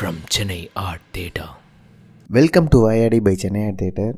From 0.00 0.20
Chennai 0.34 0.58
art 0.82 1.08
theatre 1.14 1.46
welcome 2.36 2.68
to 2.72 2.76
வயாடி 2.84 3.16
by 3.24 3.32
Chennai 3.40 3.62
theatre 3.80 4.14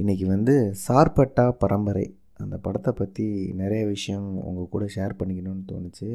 இன்றைக்கி 0.00 0.24
வந்து 0.32 0.54
சார்பட்டா 0.82 1.44
பரம்பரை. 1.62 2.04
அந்த 2.42 2.56
படத்தை 2.64 2.92
பற்றி 2.98 3.26
நிறைய 3.60 3.82
விஷயம் 3.92 4.26
உங்கள் 4.48 4.68
கூட 4.74 4.86
ஷேர் 4.94 5.14
பண்ணிக்கணும்னு 5.20 5.64
தோணுச்சு. 5.70 6.08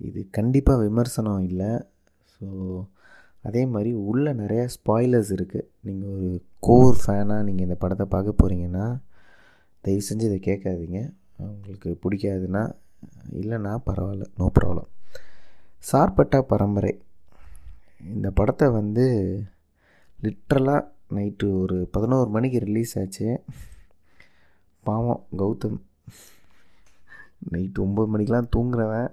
இது 0.00 0.20
கண்டிப்பாக 0.38 0.82
விமர்சனம் 0.84 1.46
இல்லை. 1.48 1.70
ஸோ 2.34 2.46
அதே 3.48 3.62
மாதிரி 3.72 3.94
உள்ளே 4.10 4.34
நிறையா 4.42 4.66
ஸ்பாய்லர்ஸ் 4.76 5.32
இருக்குது 5.36 5.66
நீங்கள் 5.88 6.12
ஒரு 6.18 6.30
கோர் 6.66 7.00
ஃபேனாக 7.04 7.46
நீங்கள் 7.48 7.66
இந்த 7.68 7.78
படத்தை 7.84 8.06
பார்க்க 8.14 8.42
போகிறீங்கன்னா 8.42 8.86
தயவு 9.84 10.04
செஞ்சு 10.10 10.28
இதை 10.30 10.38
கேட்காதீங்க. 10.50 11.00
உங்களுக்கு 11.48 11.96
பிடிக்காதுன்னா 12.04 12.62
இல்லைன்னா 13.40 13.74
பரவாயில்ல 13.88 14.28
நோ 14.42 14.48
ப்ராப்ளம் 14.60 14.88
சார்பட்டா 15.90 16.42
பரம்பரை. 16.54 16.94
இந்த 18.12 18.30
படத்தை 18.30 18.66
வந்து 18.68 19.06
லிட்ரலாக 20.22 20.82
நைட்டு 21.16 21.46
ஒரு 21.60 21.88
பதினோரு 21.90 22.28
மணிக்கு 22.28 22.58
ரிலீஸ் 22.58 22.98
ஆச்சு. 22.98 23.28
பாவம் 24.84 25.22
கௌதம். 25.36 25.78
நைட்டு 27.52 27.78
ஒம்பது 27.86 28.08
மணிக்கெலாம் 28.14 28.52
தூங்குறவன். 28.56 29.10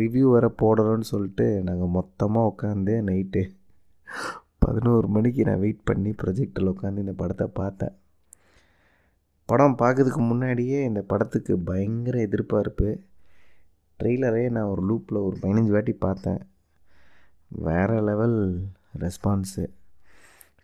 ரிவ்யூ 0.00 0.26
வர 0.30 0.46
போடணும்னு 0.62 1.06
சொல்லிட்டு 1.12 1.62
நாங்கள் 1.62 1.94
மொத்தமாக 1.98 2.50
உட்காந்து 2.52 2.94
நைட்டு 3.08 3.42
பதினோரு 4.58 5.08
மணிக்கு 5.08 5.42
நான் 5.44 5.62
வெயிட் 5.64 5.88
பண்ணி 5.90 6.10
ப்ரொஜெக்டில் 6.22 6.72
உட்காந்து 6.72 7.04
இந்த 7.04 7.12
படத்தை 7.12 7.46
பார்த்தேன். 7.60 7.94
படம் 9.44 9.76
பார்க்கறதுக்கு 9.78 10.22
முன்னாடியே 10.30 10.84
இந்த 10.84 11.00
படத்துக்கு 11.02 11.58
பயங்கர 11.58 12.18
எதிர்பார்ப்பு. 12.20 13.00
ட்ரெய்லரே 13.98 14.50
நான் 14.50 14.64
ஒரு 14.64 14.82
லூப்பில் 14.88 15.24
ஒரு 15.26 15.36
பதினஞ்சு 15.42 15.70
வாட்டி 15.70 15.92
பார்த்தேன். 15.92 16.40
வேறு 17.50 17.94
லெவல் 18.00 18.38
ரெஸ்பான்ஸு 18.98 19.62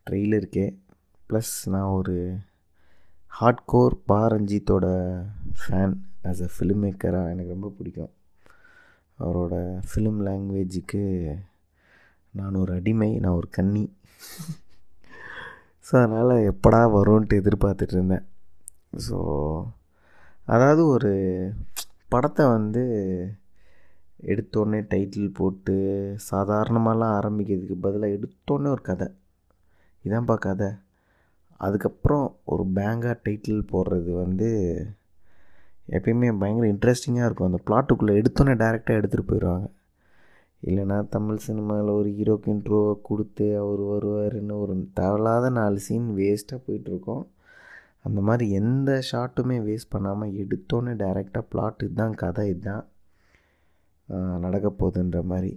ட்ரெய்லருக்கே 0.06 0.66
ப்ளஸ் 1.30 1.52
நான் 1.68 1.94
ஒரு 1.98 2.16
ஹார்ட்கோர் 3.28 3.94
பா 4.06 4.18
ரஞ்சித்தோட 4.26 4.86
ஃபேன் 5.60 5.94
ஆஸ் 6.30 6.42
அ 6.42 6.48
ஃபிலிம் 6.54 6.82
மேக்கராக 6.84 7.32
எனக்கு 7.32 7.54
ரொம்ப 7.56 7.68
பிடிக்கும். 7.78 8.12
அவரோட 9.18 9.54
ஃபிலிம் 9.88 10.20
லாங்குவேஜுக்கு 10.26 11.02
நான் 12.34 12.54
ஒரு 12.54 12.72
அடிமை 12.74 13.10
நான் 13.19 13.38
ஒரு 13.41 13.48
கன்னி. 13.50 13.84
ஸோ 15.86 15.92
அதனால் 16.02 16.34
எப்படா 16.50 16.82
வரும்ன்ட்டு 16.96 17.41
எதிர்பார்த்துட்டு 17.42 17.96
இருந்தேன். 17.96 18.26
ஸோ 19.06 19.19
அதாவது 20.46 20.86
ஒரு 20.86 21.12
படத்தை 22.08 22.46
வந்து 22.46 22.84
எடுத்தோடனே 24.27 24.80
டைட்டில் 24.92 25.34
போட்டு 25.34 25.75
சாதாரணமாலாம் 26.30 27.14
ஆரம்பிக்கிறதுக்கு 27.19 27.77
பதிலாக 27.80 28.12
எடுத்தோடனே 28.12 28.72
ஒரு 28.75 28.83
கதை. 28.83 29.08
இதான்ப்பா 30.05 30.34
கதை. 30.34 30.70
அதுக்கப்புறம் 31.61 32.36
ஒரு 32.44 32.64
பேங்காக 32.75 33.16
டைட்டில் 33.25 33.66
போடுறது 33.72 34.12
வந்து 34.22 34.50
எப்பயுமே 35.91 36.39
பயங்கர 36.39 36.72
இன்ட்ரெஸ்டிங்காக 36.72 37.25
இருக்கும். 37.25 37.48
அந்த 37.50 37.61
பிளாட்டுக்குள்ளே 37.66 38.14
எடுத்தோன்னே 38.16 38.55
டேரெக்டாக 38.62 38.98
எடுத்துகிட்டு 39.00 39.28
போயிடுவாங்க 39.28 39.66
இல்லைனா 40.66 41.09
தமிழ் 41.09 41.36
சினிமாவில் 41.36 41.91
ஒரு 41.91 42.09
ஹீரோக்கு 42.09 42.47
இன்ட்ரோவை 42.47 42.98
கொடுத்து 43.03 43.59
அவர் 43.59 43.81
வருவாருன்னு 43.81 44.61
ஒரு 44.61 44.88
தேவையில்லாத 44.94 45.50
நாலு 45.50 45.78
சீன் 45.78 46.14
வேஸ்ட்டாக 46.16 46.60
போயிட்டுருக்கோம். 46.69 47.25
அந்த 48.03 48.21
மாதிரி 48.21 48.50
எந்த 48.50 49.03
ஷாட்டுமே 49.12 49.56
வேஸ்ட் 49.69 49.93
பண்ணாமல் 49.94 50.32
எடுத்தோன்னே 50.32 50.94
டேரெக்டாக 51.03 51.44
பிளாட் 51.50 51.82
இதுதான் 51.82 52.15
கதை 52.15 52.48
இதுதான். 52.48 52.87
நடக்க 54.38 54.69
போகுதுன்ற 54.70 55.22
மாதிரி. 55.22 55.53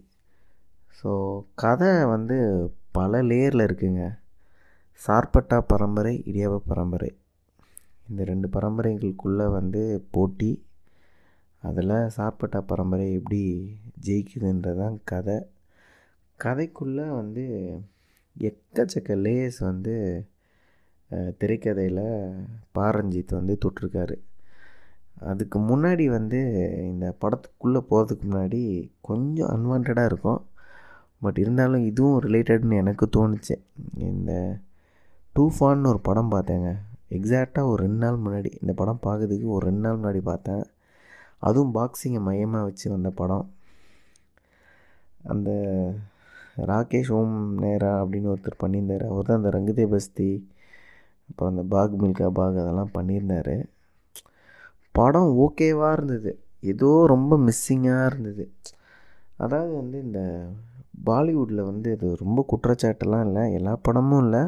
ஸோ 1.00 1.12
கதை 1.54 1.92
வந்து 2.06 2.38
பல 2.92 3.22
லேயரில் 3.24 3.66
இருக்குங்க. 3.68 4.04
சார்பட்டா 5.02 5.58
பரம்பரை 5.72 6.14
இடியாப 6.30 6.62
பரம்பரை. 6.72 7.12
இந்த 8.10 8.24
ரெண்டு 8.24 8.48
பரம்பரைகளுக்குள்ளே 8.48 9.48
வந்து 9.52 9.82
போட்டி 10.12 10.52
அதில் 11.64 11.94
சார்பட்டா 12.18 12.60
பரம்பரை 12.72 13.06
எப்படி 13.14 13.42
ஜெயிக்குதுன்றதான் 14.06 14.98
கதை. 15.04 15.38
கதைக்குள்ளே 16.40 17.08
வந்து 17.20 17.46
எக்கச்சக்க 18.36 19.12
லேயர்ஸ் 19.26 19.60
வந்து 19.60 19.96
திரைக்கதையில் 21.40 22.06
பாரஞ்சித் 22.78 23.38
வந்து 23.40 23.54
தொட்டிருக்காரு. 23.64 24.16
அதுக்கு 25.20 25.60
முன்னாடி 25.60 26.06
வந்து 26.06 26.40
இந்த 26.84 27.16
படத்துக்குள்ளே 27.22 27.82
போகிறதுக்கு 27.90 28.26
முன்னாடி 28.30 28.92
கொஞ்சம் 29.02 29.48
அன்வான்டாக 29.48 30.06
இருக்கும். 30.06 30.46
பட் 31.20 31.38
இருந்தாலும் 31.38 31.86
இதுவும் 31.86 32.22
ரிலேட்டட்னு 32.22 32.78
எனக்கு 32.78 33.10
தோணுச்சு. 33.18 33.56
இந்த 33.96 34.60
டூஃபான்னு 35.36 35.88
ஒரு 35.88 36.00
படம் 36.00 36.32
பார்த்தேங்க. 36.32 36.76
எக்ஸாக்டாக 37.10 37.64
ஒரு 37.64 37.84
ரெண்டு 37.84 37.98
நாள் 37.98 38.16
முன்னாடி 38.16 38.52
இந்த 38.62 38.74
படம் 38.74 39.04
பார்க்கறதுக்கு 39.04 39.44
ஒரு 39.44 39.66
ரெண்டு 39.66 39.80
நாள் 39.80 39.98
முன்னாடி 39.98 40.18
பார்த்தேன். 40.18 40.64
அதுவும் 41.40 41.74
பாக்ஸிங்கை 41.76 42.20
மையமாக 42.20 42.64
வச்சு 42.64 42.90
வந்த 42.90 43.10
படம். 43.10 43.52
அந்த 45.24 45.50
ராகேஷ் 46.58 47.12
ஓம் 47.12 47.56
நேரா 47.60 48.04
அப்படின்னு 48.04 48.34
ஒருத்தர் 48.34 48.62
பண்ணியிருந்தார். 48.66 49.08
அவர் 49.08 49.26
தான் 49.26 49.44
அந்த 49.44 49.50
ரங்குதே 49.50 49.86
பஸ்தி 49.94 50.46
அப்புறம் 51.30 51.58
அந்த 51.58 51.64
பாக் 51.70 52.04
மில்கா 52.04 52.28
பாக் 52.28 52.58
அதெல்லாம் 52.58 52.94
பண்ணியிருந்தார். 52.94 53.66
படம் 55.00 55.32
ஓகேவாக 55.46 55.96
இருந்தது. 55.98 56.32
ஏதோ 56.72 56.90
ரொம்ப 57.14 57.34
மிஸ்ஸிங்காக 57.48 58.08
இருந்தது. 58.10 58.46
அதாவது 59.44 59.72
வந்து 59.82 59.98
இந்த 60.06 60.22
பாலிவுட்டில் 61.10 61.68
வந்து 61.72 61.90
இது 61.96 62.08
ரொம்ப 62.24 62.40
குற்றச்சாட்டெல்லாம் 62.52 63.26
இல்லை. 63.28 63.44
எல்லா 63.58 63.74
படமும் 63.88 64.24
இல்லை. 64.26 64.44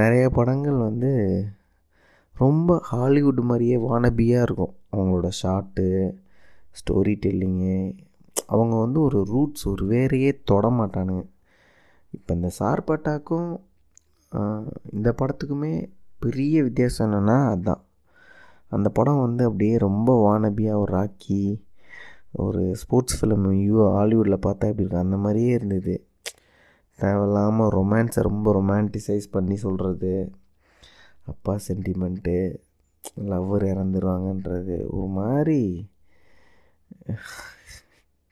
நிறைய 0.00 0.24
படங்கள் 0.38 0.78
வந்து 0.88 1.10
ரொம்ப 2.36 2.76
ஹாலிவுட் 2.90 3.40
மாதிரியே 3.48 3.76
வானபியாக 3.88 4.46
இருக்கும். 4.46 4.74
அவங்களோட 4.92 5.28
ஷார்ட்டு 5.40 5.86
ஸ்டோரி 6.78 7.14
டெல்லிங்கு 7.24 7.76
அவங்க 8.52 8.74
வந்து 8.84 8.98
ஒரு 9.06 9.18
ரூட்ஸ் 9.32 9.64
ஒரு 9.72 9.84
வேறையே 9.92 10.30
தொட 10.50 10.66
மாட்டானுங்க. 10.78 11.24
இப்போ 12.16 12.30
இந்த 12.38 12.48
சார்பட்டாக்கும் 12.60 13.50
இந்த 14.96 15.08
படத்துக்குமே 15.20 15.74
பெரிய 16.24 16.56
வித்தியாசம் 16.66 17.06
என்னென்னா 17.06 17.36
அதுதான் 17.52 17.82
அந்த 18.76 18.88
படம் 18.98 19.20
வந்து 19.20 19.42
அப்படியே 19.44 19.76
ரொம்ப 19.86 20.10
வானபியாக 20.26 20.82
ஒரு 20.82 20.92
ராக்கி 20.98 21.42
ஒரு 22.44 22.62
ஸ்போர்ட்ஸ் 22.82 23.16
ஃபிலிம் 23.18 23.46
யூ 23.64 23.74
ஹாலிவுட்டில் 23.96 24.44
பார்த்தா 24.46 24.70
எப்படி 24.70 24.84
இருக்கும்? 24.84 25.04
அந்த 25.06 25.16
மாதிரியே 25.16 25.50
இருந்தது. 25.58 25.94
தேவையில்லாமல் 26.98 27.72
ரொமான்ஸை 27.78 28.22
ரொம்ப 28.28 28.46
ரொமான்டிசைஸ் 28.58 29.26
பண்ணி 29.30 29.56
சொல்கிறது 29.56 30.12
அப்பா 31.24 31.52
சென்டிமெண்ட்டு 31.68 32.36
லவ்வர் 33.30 33.64
இறந்துருவாங்கன்றது 33.72 34.76
ஒரு 34.96 35.08
மாதிரி 35.18 35.60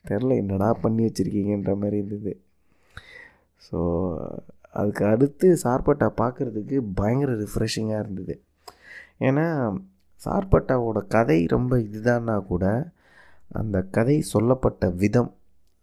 தெரில 0.05 0.35
என்னடா 0.41 0.69
பண்ணி 0.83 1.01
வச்சுருக்கீங்கன்ற 1.05 1.73
மாதிரி 1.75 1.97
இருந்தது. 1.97 2.33
ஸோ 3.65 3.79
அதுக்கு 4.79 5.03
அடுத்து 5.05 5.47
சார்பட்டா 5.63 6.07
பார்க்குறதுக்கு 6.21 6.77
பயங்கர 6.95 7.31
ரிஃப்ரெஷிங்காக 7.43 8.03
இருந்தது. 8.03 8.35
ஏன்னா 9.19 9.47
சார்பட்டாவோட 10.25 11.07
கதை 11.07 11.45
ரொம்ப 11.45 11.77
இதுதான்னா 11.77 12.35
கூட 12.45 12.65
அந்த 13.49 13.77
கதை 13.81 14.21
சொல்லப்பட்ட 14.21 14.89
விதம் 14.89 15.31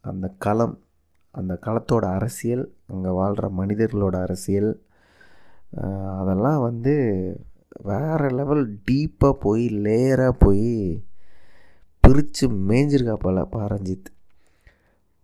அந்த 0.01 0.27
களம் 0.39 0.77
அந்த 1.31 1.59
களத்தோட 1.67 2.05
அரசியல் 2.19 2.65
அங்கே 2.87 3.09
வாழ்கிற 3.09 3.49
மனிதர்களோட 3.57 4.17
அரசியல் 4.27 4.71
அதெல்லாம் 6.21 6.61
வந்து 6.61 6.95
வேறு 7.89 8.29
லெவல் 8.29 8.63
டீப்பாக 8.91 9.35
போய் 9.41 9.65
லேயராக 9.87 10.35
போய் 10.39 10.71
பிரித்து 12.05 12.49
மேய்ஞ்சிருக்கா 12.69 13.15
போல் 13.15 13.41
பாரஞ்சித். 13.57 14.09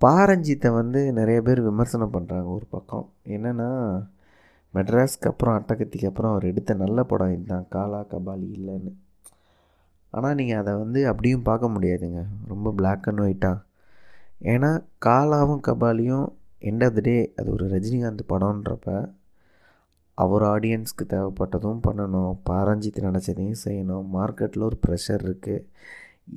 பாரஞ்சித்தை 0.01 0.71
வந்து 0.75 1.13
நிறைய 1.13 1.43
பேர் 1.43 1.61
விமர்சனம் 1.63 2.13
பண்ணுறாங்க 2.13 2.49
ஒரு 2.57 2.67
பக்கம். 2.71 3.07
என்னென்னா 3.25 3.71
மெட்ராஸ்க்கு 4.75 5.31
அப்புறம் 5.31 5.57
அட்டகத்திக்கு 5.59 6.07
அப்புறம் 6.07 6.31
அவர் 6.31 6.45
எடுத்த 6.45 6.75
நல்ல 6.75 7.05
படம் 7.05 7.33
இதுதான். 7.33 7.67
காலா 7.69 8.01
கபாலி 8.13 8.49
இல்லைன்னு. 8.59 8.93
ஆனால் 10.17 10.37
நீங்கள் 10.39 10.61
அதை 10.63 10.73
வந்து 10.83 11.01
அப்படியும் 11.11 11.47
பார்க்க 11.49 11.73
முடியாதுங்க. 11.75 12.21
ரொம்ப 12.53 12.69
பிளாக் 12.79 13.07
அண்ட் 13.11 13.23
ஒயிட்டாக 13.27 13.59
ஏன்னா 14.53 14.71
காலாவும் 15.07 15.63
கபாலியும் 15.69 16.27
எண்ட் 16.71 16.85
ஆஃப் 16.87 16.97
த 16.97 17.03
டே 17.09 17.17
அது 17.39 17.49
ஒரு 17.57 17.65
ரஜினிகாந்த் 17.75 18.23
படம்ன்றப்ப 18.33 18.89
அவர் 20.19 20.45
ஆடியன்ஸ்க்கு 20.55 21.05
தேவைப்பட்டதும் 21.13 21.81
பண்ணணும். 21.87 22.35
பாரஞ்சித்து 22.51 23.01
நினச்சதையும் 23.09 23.61
செய்யணும். 23.65 24.05
மார்க்கெட்டில் 24.17 24.67
ஒரு 24.69 24.77
ப்ரெஷர் 24.85 25.25
இருக்குது 25.27 25.65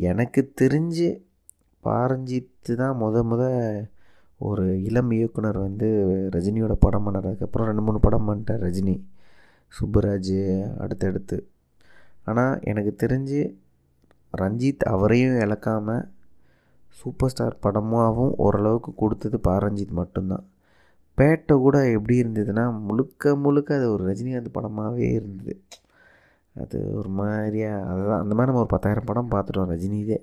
எனக்கு 0.09 0.41
தெரிஞ்சு 0.62 1.09
பாரஞ்சித்து 1.83 2.73
தான் 2.81 2.97
முத 3.01 3.18
முத 3.31 3.44
ஒரு 4.47 4.63
இளம் 4.88 5.12
இயக்குனர் 5.18 5.59
வந்து 5.65 5.88
ரஜினியோட 6.33 6.73
படம் 6.85 7.06
பண்ணதுக்கப்புறம் 7.06 7.69
ரெண்டு 7.69 7.83
மூணு 7.85 8.00
படம் 8.00 8.27
பண்ணிட்டார் 8.27 8.63
ரஜினி. 8.65 8.95
சுப்புராஜ் 9.73 10.35
அடுத்தடுத்து. 10.83 11.38
ஆனால் 12.30 12.53
எனக்கு 12.69 12.91
தெரிஞ்சு 13.03 13.39
ரஞ்சித் 14.33 14.83
அவரையும் 14.94 15.39
இழக்காமல் 15.45 16.06
சூப்பர் 16.97 17.29
ஸ்டார் 17.29 17.62
படமாகவும் 17.63 18.35
ஓரளவுக்கு 18.38 18.91
கொடுத்தது 18.94 19.38
பாரஞ்சித் 19.47 19.97
மட்டும்தான். 20.01 20.45
பேட்டை 21.18 21.56
கூட 21.57 21.77
எப்படி 21.91 22.15
இருந்ததுன்னா 22.24 22.63
முழுக்க 22.88 23.35
முழுக்க 23.35 23.75
அது 23.75 23.91
ஒரு 23.91 24.03
ரஜினிகாந்த் 24.09 24.56
படமாகவே 24.57 25.06
இருந்தது. 25.12 25.53
அது 26.56 26.77
ஒரு 26.94 27.09
மாதிரியா 27.09 27.71
அதுதான். 27.91 28.21
அந்த 28.21 28.33
மாதிரி 28.35 28.50
நம்ம 28.50 28.59
ஒரு 28.59 28.71
பத்தாயிரம் 28.75 29.03
படம் 29.06 29.31
பார்த்துட்டோம் 29.31 29.71
ரஜினிதே 29.74 30.18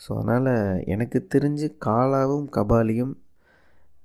ஸோ 0.00 0.10
அதனால் 0.16 0.50
எனக்கு 0.84 1.18
தெரிஞ்சு 1.34 1.66
காலாவும் 1.86 2.48
கபாலியும் 2.56 3.14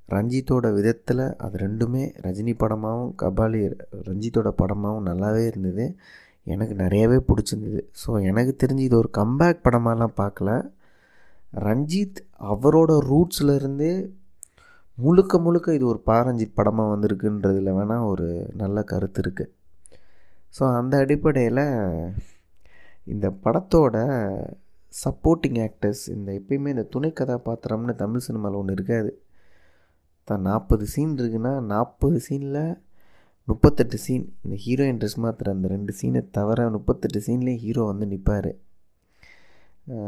ரஞ்சித்தோட 0.09 0.73
விதத்தில் 0.73 1.23
அது 1.37 1.57
ரெண்டுமே 1.57 2.03
ரஜினி 2.25 2.53
படமாகவும் 2.63 3.13
கபாலி 3.21 3.59
ரஞ்சித்தோட 4.09 4.49
படமாகவும் 4.61 5.07
நல்லாவே 5.09 5.44
இருந்தது. 5.45 5.85
எனக்கு 6.47 6.75
நிறையவே 6.75 7.17
பிடிச்சிருந்தது. 7.27 7.81
ஸோ 8.01 8.09
எனக்கு 8.29 8.53
தெரிஞ்சு 8.63 8.83
இது 8.88 8.97
ஒரு 8.97 9.09
கம்பேக் 9.17 9.65
படமாலாம் 9.67 10.17
பார்க்கல. 10.21 10.51
ரஞ்சித் 11.67 12.19
அவரோட 12.51 12.91
ரூட்ஸ்லேருந்தே 13.09 13.93
முழுக்க 14.97 15.39
முழுக்க 15.39 15.73
இது 15.73 15.85
ஒரு 15.85 15.99
பாரஞ்சித் 16.05 16.57
படமாக 16.57 16.91
வந்திருக்குன்றதில் 16.93 17.75
வேணால் 17.77 18.07
ஒரு 18.11 18.27
நல்ல 18.53 18.83
கருத்து 18.83 19.21
இருக்குது 19.21 19.51
ஸோ 20.57 20.63
அந்த 20.77 20.93
அடிப்படையில் 20.97 21.63
இந்த 23.05 23.27
படத்தோட 23.44 23.95
சப்போர்ட்டிங் 24.94 25.59
ஆக்டர்ஸ் 25.67 26.03
இந்த 26.15 26.29
எப்பயுமே 26.39 26.73
இந்த 26.75 26.85
துணை 26.94 27.11
கதாபாத்திரம்னு 27.19 27.95
தமிழ் 27.95 28.25
சினிமாவில் 28.27 28.59
ஒன்று 28.59 28.73
இருக்காது. 28.73 29.11
தான் 30.27 30.41
நாற்பது 30.41 30.85
சீன் 30.85 31.13
இருக்குன்னா 31.17 31.53
நாற்பது 31.73 32.17
சீனில் 32.27 32.63
முப்பத்தெட்டு 33.51 33.98
சீன் 34.06 34.25
இந்த 34.45 34.56
ஹீரோயின் 34.65 35.00
ட்ரெஸ் 35.01 35.21
மாத்திர 35.24 35.53
அந்த 35.56 35.68
ரெண்டு 35.75 35.94
சீனை 36.00 36.21
தவிர 36.38 36.68
முப்பத்தெட்டு 36.75 37.19
சீன்லேயும் 37.27 37.63
ஹீரோ 37.65 37.83
வந்து 37.92 38.06
நிற்பார் 38.12 38.51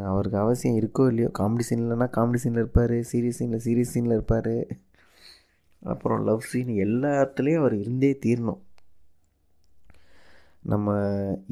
அவருக்கு 0.10 0.38
அவசியம் 0.42 0.78
இருக்கோ 0.80 1.04
இல்லையோ 1.12 1.30
காமெடி 1.40 1.64
சீன்லனா 1.70 2.08
காமெடி 2.18 2.40
சீனில் 2.44 2.62
இருப்பார் 2.64 2.94
சீரியஸ் 3.12 3.40
சீனில் 3.40 3.64
சீரியஸ் 3.66 3.94
சீனில் 3.94 4.16
இருப்பார். 4.18 4.56
அப்புறம் 5.82 6.22
லவ் 6.28 6.48
சீன் 6.50 6.70
எல்லாத்துலேயும் 6.86 7.62
அவர் 7.62 7.76
இருந்தே 7.84 8.12
தீரணும். 8.26 8.62
நம்ம 10.72 10.90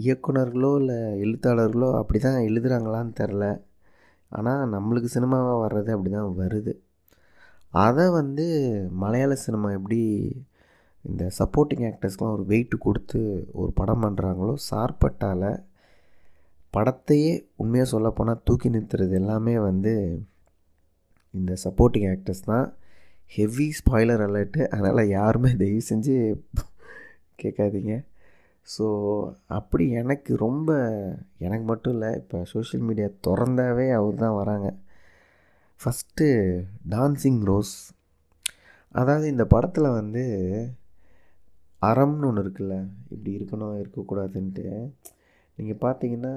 இயக்குனர்களோ 0.04 0.70
இல்லை 0.82 1.00
எழுத்தாளர்களோ 1.24 1.90
அப்படி 2.00 2.20
தான் 2.26 2.46
எழுதுகிறாங்களான்னு 2.50 3.14
தெரில 3.22 3.46
ஆனால் 4.32 4.72
நம்மளுக்கு 4.76 5.10
சினிமாவாக 5.16 5.58
வர்றது 5.64 5.92
அப்படி 5.96 6.12
தான் 6.18 6.38
வருது. 6.42 6.74
அதை 7.86 8.06
வந்து 8.20 8.46
மலையாள 9.04 9.34
சினிமா 9.46 9.68
எப்படி 9.80 10.00
இந்த 11.06 11.24
சப்போர்ட்டிங் 11.40 11.86
ஆக்டர்ஸ்க்கெலாம் 11.90 12.36
ஒரு 12.38 12.46
வெயிட் 12.52 12.76
கொடுத்து 12.86 13.20
ஒரு 13.62 13.72
படம் 13.80 14.04
பண்ணுறாங்களோ 14.06 14.54
சார்பட்டால் 14.70 15.48
படத்தையே 16.74 17.32
உண்மையாக 17.62 17.92
சொல்லப்போனால் 17.94 18.44
தூக்கி 18.48 18.68
நிறுத்துறது 18.74 19.16
எல்லாமே 19.22 19.56
வந்து 19.70 19.94
இந்த 21.34 21.52
சப்போர்ட்டிங் 21.64 22.08
ஆக்டர்ஸ் 22.14 22.48
தான். 22.52 22.68
ஹெவி 23.36 23.68
ஸ்பாய்லர் 23.80 24.24
அலர்ட்டு 24.28 24.62
அதனால் 24.74 25.12
யாருமே 25.18 25.52
தயவு 25.62 25.82
செஞ்சு 25.90 26.16
கேட்காதீங்க. 27.42 27.94
ஸோ 28.68 28.86
அப்படி 29.58 29.86
எனக்கு 30.02 30.32
ரொம்ப 30.46 30.70
எனக்கு 31.46 31.66
மட்டும் 31.72 31.94
இல்லை 31.96 32.10
இப்போ 32.22 32.40
சோஷியல் 32.54 32.86
மீடியா 32.90 33.08
திறந்தாவே 33.28 33.88
அவர் 34.00 34.22
தான் 34.24 34.38
வராங்க. 34.42 34.68
ஃபஸ்ட்டு 35.80 36.28
டான்சிங் 36.96 37.42
ரோஸ் 37.50 37.76
அதாவது 38.96 39.26
இந்த 39.34 39.44
படத்தில் 39.54 39.96
வந்து 39.98 40.24
அறம்னு 41.82 42.28
ஒன்று 42.28 42.44
இருக்குல்ல. 42.44 42.76
இப்படி 43.14 43.32
இருக்கணும் 43.38 43.78
இருக்கக்கூடாதுன்ட்டு. 43.82 44.66
நீங்கள் 45.58 45.82
பார்த்தீங்கன்னா 45.86 46.34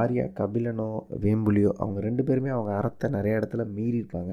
ஆர்யா 0.00 0.24
கபிலனோ 0.38 0.88
வேம்புலியோ 1.24 1.70
அவங்க 1.82 1.98
ரெண்டு 2.00 2.22
பேருமே 2.28 2.50
அவங்க 2.54 2.72
அறத்தை 2.78 3.08
நிறைய 3.16 3.40
இடத்துல 3.40 3.64
மீறியிருப்பாங்க 3.76 4.32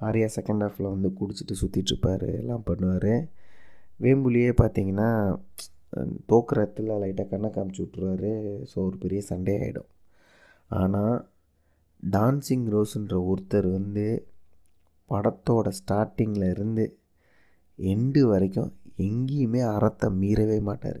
ஆர்யா 0.00 0.28
செகண்ட் 0.36 0.64
ஹாஃபில் 0.64 0.92
வந்து 0.94 1.08
குடிச்சிட்டு 1.18 1.54
சுற்றிட்டுருப்பார் 1.62 2.26
எல்லாம் 2.40 2.66
பண்ணுவார். 2.70 3.12
வேம்புலியே 4.00 4.52
பார்த்தீங்கன்னா 4.60 5.08
தோக்குறத்தில் 6.30 6.90
லைட்டாக 7.02 7.26
கண்ணை 7.28 7.48
காமிச்சு 7.50 7.82
விட்ருவாரு 7.84 8.30
ஸோ 8.70 8.76
ஒரு 8.88 8.96
பெரிய 8.98 9.20
சண்டே 9.30 9.54
ஆகிடும் 9.62 9.88
ஆனால் 10.70 11.16
டான்சிங் 12.02 12.66
ரோஸுன்ற 12.74 13.16
ஒருத்தர் 13.30 13.68
வந்து 13.78 14.06
படத்தோட 15.10 15.68
ஸ்டார்டிங்கில் 15.80 16.46
இருந்து 16.54 16.84
எண்டு 17.78 18.22
வரைக்கும் 18.22 18.70
எங்கேயுமே 19.08 19.60
அறத்தை 19.74 20.08
மீறவே 20.22 20.58
மாட்டார். 20.68 21.00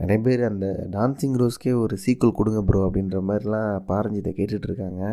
நிறைய 0.00 0.20
பேர் 0.26 0.42
அந்த 0.50 0.66
டான்சிங் 0.96 1.36
ரோஸ்க்கே 1.42 1.72
ஒரு 1.82 1.94
சீக்குவல் 2.04 2.38
கொடுங்க 2.38 2.60
ப்ரோ 2.62 2.80
அப்படின்ற 2.88 3.20
மாதிரிலாம் 3.28 3.84
பாரஞ்சித்தை 3.90 4.32
கேட்டுட்ருக்காங்க. 4.38 5.04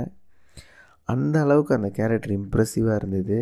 அந்த 1.10 1.36
அளவுக்கு 1.46 1.74
அந்த 1.78 1.90
கேரக்டர் 1.98 2.34
இம்ப்ரெசிவாக 2.40 3.00
இருந்தது. 3.02 3.40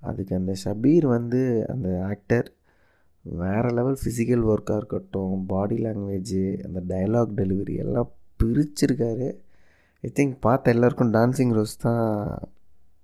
அதுக்கு 0.00 0.32
அந்த 0.40 0.52
ஷபீர் 0.64 1.06
வந்து 1.16 1.40
அந்த 1.72 1.88
ஆக்டர் 2.10 2.48
வேறு 3.24 3.70
லெவல் 3.76 3.98
ஃபிசிக்கல் 4.02 4.44
ஒர்க்காக 4.52 4.80
இருக்கட்டும் 4.80 5.46
பாடி 5.46 5.76
லாங்குவேஜு 5.84 6.42
அந்த 6.66 6.80
டைலாக் 6.92 7.32
டெலிவரி 7.40 7.74
எல்லாம் 7.84 8.10
பிரிச்சிருக்காரு. 8.42 9.28
ஐ 10.04 10.10
திங்க் 10.18 10.36
பார்த்த 10.40 10.74
எல்லாருக்கும் 10.74 11.12
டான்சிங் 11.16 11.54
ரோஸ் 11.56 11.82
தான் 11.86 12.04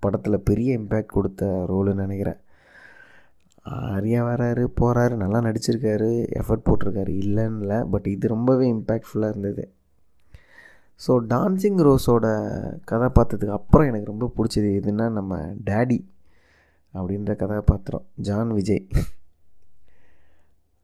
படத்தில் 0.05 0.46
பெரிய 0.50 0.78
இம்பேக்ட் 0.78 1.17
கொடுத்த 1.17 1.44
ரோலுன்னு 1.70 2.05
நினைக்கிறேன். 2.06 2.40
ஆரியா 3.66 4.20
வராரு 4.28 4.64
போகிறாரு 4.81 5.14
நல்லா 5.22 5.38
நடிச்சிருக்காரு 5.46 6.11
எஃபர்ட் 6.40 6.66
போட்டிருக்காரு 6.66 7.12
இல்லைன்னு 7.22 7.61
இல்லை 7.61 7.78
பட் 7.93 8.06
இது 8.06 8.28
ரொம்பவே 8.28 8.66
இம்பேக்ட்ஃபுல்லாக 8.75 9.32
இருந்தது. 9.32 9.64
ஸோ 11.00 11.12
டான்சிங் 11.32 11.81
ரோஸோட 11.87 12.26
கதாபாத்திரத்துக்கு 12.84 13.58
அப்புறம் 13.58 13.88
எனக்கு 13.90 14.12
ரொம்ப 14.12 14.26
பிடிச்சது 14.37 14.69
எதுன்னா 14.81 15.06
நம்ம 15.11 15.38
டேடி 15.69 15.99
அப்படின்ற 16.94 17.32
கதாபாத்திரம் 17.43 18.05
ஜான் 18.28 18.52
விஜய் 18.58 18.84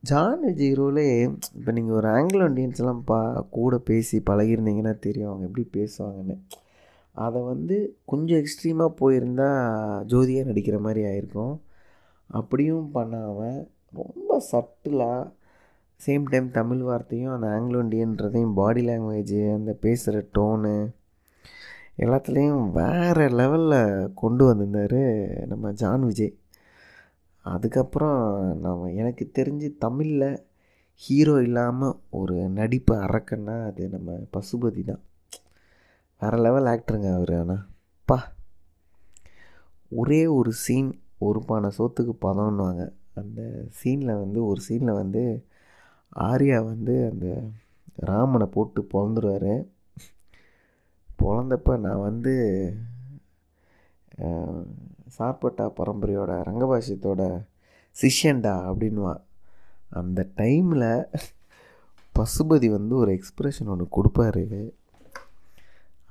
ஜான் 0.02 0.42
விஜய் 0.48 0.74
ரோலே 0.78 1.06
இப்போ 1.56 1.70
நீங்கள் 1.72 1.96
ஒரு 1.98 2.08
ஆங்கிலோ 2.08 2.44
இண்டியன்ஸ்லாம் 2.50 3.02
பா 3.04 3.18
கூட 3.50 3.78
பேசி 3.78 4.18
பழகிருந்தீங்கன்னா 4.28 4.94
தெரியும் 4.98 5.30
அவங்க 5.30 5.44
எப்படி 5.48 5.64
பேசுவாங்கன்னு. 5.78 6.36
அதை 7.14 7.40
வந்து 7.42 7.76
கொஞ்சம் 8.04 8.40
எக்ஸ்ட்ரீமாக 8.42 8.98
போயிருந்தால் 9.00 10.06
ஜோதியாக 10.12 10.48
நடிக்கிற 10.50 10.78
மாதிரி 10.80 11.02
ஆயிருக்கும். 11.10 11.54
அப்படியும் 12.38 12.88
பண்ணாமல் 12.90 13.60
ரொம்ப 13.98 14.32
சட்டிலாக 14.50 15.20
சேம் 16.00 16.26
டைம் 16.32 16.48
தமிழ் 16.50 16.82
வார்த்தையும் 16.82 17.32
அந்த 17.34 17.46
ஆங்கிலோ 17.46 17.80
இண்டியன்றதையும் 17.82 18.54
பாடி 18.54 18.82
லாங்குவேஜு 18.86 19.40
அந்த 19.54 19.72
பேசுகிற 19.84 20.22
டோனு 20.38 20.74
எல்லாத்துலேயும் 22.04 22.62
வேறு 22.70 23.24
லெவலில் 23.40 24.12
கொண்டு 24.14 24.42
வந்திருந்தார் 24.44 25.00
நம்ம 25.46 25.72
ஜான் 25.72 26.04
விஜய். 26.04 26.32
அதுக்கப்புறம் 27.44 28.20
நம்ம 28.60 28.88
எனக்கு 29.00 29.24
தெரிஞ்சு 29.38 29.68
தமிழில் 29.78 30.28
ஹீரோ 31.02 31.34
இல்லாமல் 31.42 31.98
ஒரு 32.10 32.36
நடிப்பு 32.58 32.94
அறக்கன்னா 33.04 33.56
அது 33.66 33.82
நம்ம 33.88 34.16
பசுபதி 34.36 34.82
தான். 34.84 35.02
வேறு 36.22 36.38
லெவல் 36.46 36.70
ஆக்டருங்க 36.72 37.10
அவர் 37.14 37.34
ஆனால் 37.40 37.62
பா 38.08 38.18
ஒரே 39.92 40.22
ஒரு 40.38 40.52
சீன் 40.64 40.90
ஒரு 41.26 41.40
பானை 41.48 41.70
சோத்துக்கு 41.78 42.14
பதம்னுவாங்க. 42.26 42.84
அந்த 43.20 43.40
சீனில் 43.78 44.20
வந்து 44.22 44.40
ஒரு 44.46 44.60
சீனில் 44.68 44.98
வந்து 45.00 45.22
ஆர்யா 46.28 46.58
வந்து 46.64 46.94
அந்த 47.10 47.26
ராமனை 48.08 48.46
போட்டு 48.54 48.80
பிறந்துருவார் 48.92 49.52
பிறந்தப்ப 51.18 51.76
நான் 51.78 52.04
வந்து 52.08 52.34
சார்பட்டா 55.16 55.66
பரம்பரையோட 55.78 56.32
ரங்கபாஷ்யத்தோட 56.48 57.22
சிஷ்யன்டா 57.96 58.54
அப்படின்வா 58.70 59.14
அந்த 60.00 60.20
டைமில் 60.36 60.88
பசுபதி 62.14 62.68
வந்து 62.70 62.94
ஒரு 62.96 63.10
எக்ஸ்ப்ரெஷன் 63.16 63.70
ஒன்று 63.72 63.86
கொடுப்பாரு. 63.96 64.44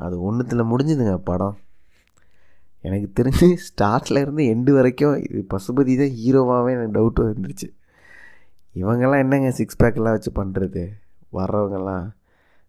அது 0.06 0.16
ஒன்றுத்தில் 0.28 0.70
முடிஞ்சுதுங்க 0.72 1.16
படம். 1.30 1.58
எனக்கு 2.88 3.08
தெரிஞ்சு 3.18 3.48
ஸ்டார்ட்ல 3.68 4.22
இருந்து 4.24 4.44
எண்டு 4.54 4.72
வரைக்கும் 4.72 5.16
இது 5.28 5.42
பசுபதி 5.54 5.94
தான் 6.02 6.16
ஹீரோவாகவே 6.20 6.72
எனக்கு 6.76 6.96
டவுட் 6.98 7.20
வந்துருச்சு. 7.24 7.68
இவங்கெல்லாம் 8.76 9.24
என்னங்க 9.24 9.50
சிக்ஸ் 9.60 9.80
பேக்கெல்லாம் 9.82 10.16
வச்சு 10.18 10.32
பண்ணுறது 10.40 10.84
வர்றவங்கெல்லாம் 11.38 12.06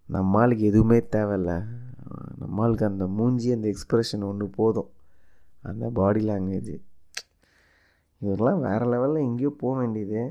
நம்மளுக்கு 0.08 0.64
எதுவுமே 0.70 0.98
தேவையில்ல. 1.16 1.52
நம்மளுக்கு 2.42 2.84
அந்த 2.90 3.04
மூஞ்சி 3.18 3.48
அந்த 3.56 3.66
எக்ஸ்ப்ரெஷன் 3.74 4.26
ஒன்று 4.30 4.46
போதும். 4.60 4.90
அந்த 5.62 5.84
பாடி 5.98 6.20
லாங்குவேஜ் 6.28 6.74
இதெல்லாம் 8.22 8.60
வேறு 8.66 8.86
லெவலில் 8.92 9.26
எங்கேயோ 9.28 9.50
போக 9.62 9.72
வேண்டியது. 9.80 10.22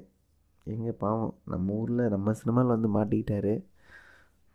எங்கே 0.65 0.91
பாவம் 1.03 1.33
நம்ம 1.51 1.73
ஊரில் 1.73 2.11
நம்ம 2.13 2.33
சினிமாவில் 2.39 2.75
வந்து 2.75 2.89
மாட்டிக்கிட்டாரு. 2.97 3.53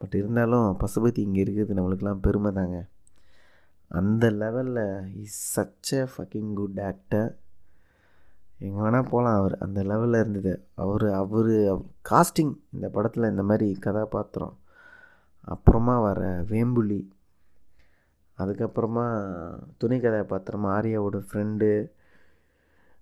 பட் 0.01 0.15
இருந்தாலும் 0.21 0.67
பசுபதி 0.83 1.21
இங்கே 1.27 1.41
இருக்கிறது 1.41 1.77
நம்மளுக்கெல்லாம் 1.79 2.25
பெருமை 2.27 2.51
தாங்க 2.53 2.79
அந்த 3.89 4.31
லெவலில் 4.31 5.17
is 5.21 5.61
such 5.61 5.93
a 5.93 6.09
fucking 6.15 6.53
good 6.53 6.81
actor 6.81 7.39
எங்கே 8.59 8.81
வேணால் 8.81 9.09
போகலாம் 9.09 9.39
அவர். 9.39 9.59
அந்த 9.59 9.83
லெவலில் 9.83 10.21
இருந்தது. 10.21 10.65
அவர் 10.75 11.13
அவர் 11.13 11.83
காஸ்டிங் 12.11 12.55
இந்த 12.73 12.89
படத்தில் 12.89 13.31
இந்த 13.31 13.43
மாதிரி 13.43 13.79
கதாபாத்திரம். 13.79 14.57
அப்புறமா 15.41 16.01
வர 16.01 16.41
வேம்புலி. 16.41 17.13
அதுக்கப்புறமா 18.39 19.07
துணை 19.77 20.01
கதாபாத்திரம் 20.01 20.65
ஆர்யாவோட 20.65 21.25
ஃப்ரெண்டு 21.33 21.91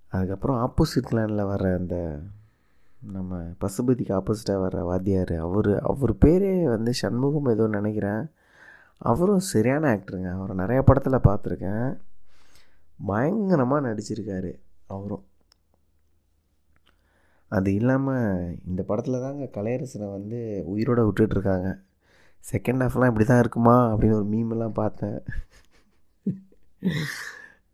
அதுக்கப்புறம் 0.09 0.59
ஆப்போசிட் 0.67 1.13
லேண்டில் 1.13 1.47
வர 1.47 1.75
அந்த 1.79 2.21
நம்ம 3.13 3.39
பசுபதிக்கு 3.61 4.21
ஆப்போசிட்டாக 4.21 4.61
வர 4.61 4.85
வாத்தியார். 4.85 5.35
அவர் 5.39 5.79
அவர் 5.79 6.15
பேரே 6.15 6.65
வந்து 6.65 6.95
சண்முகம் 6.95 7.45
ஏதோ 7.45 7.67
நினைக்கிறேன். 7.67 8.31
அவரும் 9.03 9.39
சரியான 9.39 9.85
ஆக்டருங்க. 9.95 10.31
அவரை 10.33 10.57
நிறைய 10.57 10.83
படத்தில் 10.83 11.27
பார்த்துருக்கேன். 11.29 12.01
பயங்கரமாக 13.07 13.89
நடிச்சிருக்காரு 13.89 14.53
அவரும். 14.87 15.25
அது 17.49 17.75
இல்லாமல் 17.75 18.59
இந்த 18.67 18.83
படத்தில் 18.83 19.21
தாங்க 19.21 19.45
கலையரசனை 19.45 20.11
வந்து 20.11 20.63
உயிரோடு 20.67 21.03
விட்டுட்ருக்காங்க. 21.11 21.69
செகண்ட் 22.53 22.83
ஹாஃப்லாம் 22.83 23.07
இப்படி 23.07 23.25
தான் 23.25 23.39
இருக்குமா? 23.39 23.77
அப்படின்னு 23.93 24.13
ஒரு 24.13 24.25
மீமெல்லாம் 24.25 24.73
பார்த்தேன். 24.73 25.23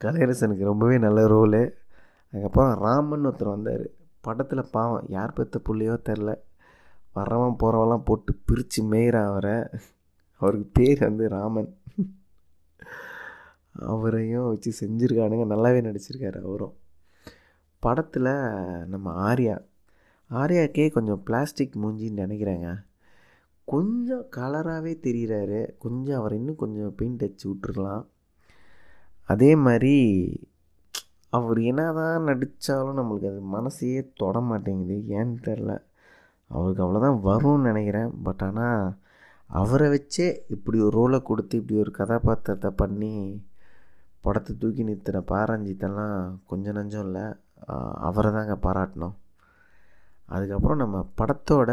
கலையரசனுக்கு 0.05 0.65
ரொம்பவே 0.65 0.99
நல்ல 0.99 1.27
ரோலு 1.27 1.73
அதுக்கப்புறம் 2.27 2.79
ராமன் 2.79 3.27
ஒருத்தர் 3.27 3.49
வந்தார். 3.49 3.87
படத்தில் 4.21 4.71
பாவம் 4.71 5.05
யார் 5.09 5.33
பெற்ற 5.33 5.61
புள்ளையோ 5.69 5.97
தெரில 6.09 6.35
வரவன் 7.15 7.57
போகிறவெல்லாம் 7.61 8.05
போட்டு 8.05 8.35
பிரித்து 8.45 8.85
மேயிறான் 8.85 9.27
அவரை. 9.27 9.57
அவருக்கு 10.39 10.71
பேர் 10.73 10.99
வந்து 10.99 11.29
ராமன். 11.29 11.77
அவரையும் 13.73 14.49
வச்சு 14.49 14.73
செஞ்சுருக்கானுங்க. 14.81 15.45
நல்லாவே 15.53 15.81
நடிச்சிருக்காரு 15.89 16.43
அவரும். 16.43 16.75
படத்தில் 17.79 18.31
நம்ம 18.87 19.35
ஆர்யா. 19.35 19.57
ஆர்யாக்கே 20.31 20.91
கொஞ்சம் 20.91 21.23
பிளாஸ்டிக் 21.23 21.77
மூஞ்சின்னு 21.77 22.23
நினைக்கிறேங்க. 22.25 22.85
கொஞ்சம் 23.65 24.27
கலராகவே 24.37 24.93
தெரிகிறாரு 25.03 25.77
கொஞ்சம் 25.79 26.19
அவர் 26.19 26.35
இன்னும் 26.35 26.57
கொஞ்சம் 26.57 26.95
பெயிண்ட் 26.95 27.23
அடிச்சு 27.23 27.49
விட்டுருக்கலாம். 27.49 28.07
அதே 29.27 29.55
மாதிரி 29.55 29.97
அவர் 31.29 31.61
என்ன 31.61 31.93
தான் 31.93 32.23
நடித்தாலும் 32.23 32.99
நம்மளுக்கு 32.99 33.29
அது 33.29 33.43
மனசையே 33.53 34.09
தொட 34.17 34.41
மாட்டேங்குது. 34.41 35.05
ஏன்னு 35.09 35.37
தெரில 35.43 35.83
அவருக்கு 36.47 36.85
அவ்வளோதான் 36.85 37.21
வரும்னு 37.25 37.61
நினைக்கிறேன். 37.61 38.11
பட் 38.23 38.43
ஆனால் 38.43 38.97
அவரை 39.57 39.87
வச்சே 39.95 40.27
இப்படி 40.55 40.79
ஒரு 40.87 40.95
ரோலை 40.99 41.19
கொடுத்து 41.29 41.59
இப்படி 41.61 41.79
ஒரு 41.81 41.93
கதாபாத்திரத்தை 41.99 42.71
பண்ணி 42.81 43.13
படத்தை 44.25 44.53
தூக்கி 44.63 44.83
நிறுத்தின 44.85 45.23
பாரஞ்சித்தெல்லாம் 45.33 46.17
கொஞ்சம் 46.51 46.77
நஞ்சம் 46.79 47.05
இல்லை. 47.07 47.27
அவரை 48.09 48.31
தாங்க 48.37 48.55
பாராட்டணும். 48.67 49.15
அதுக்கப்புறம் 50.35 50.83
நம்ம 50.83 50.97
படத்தோட 51.21 51.71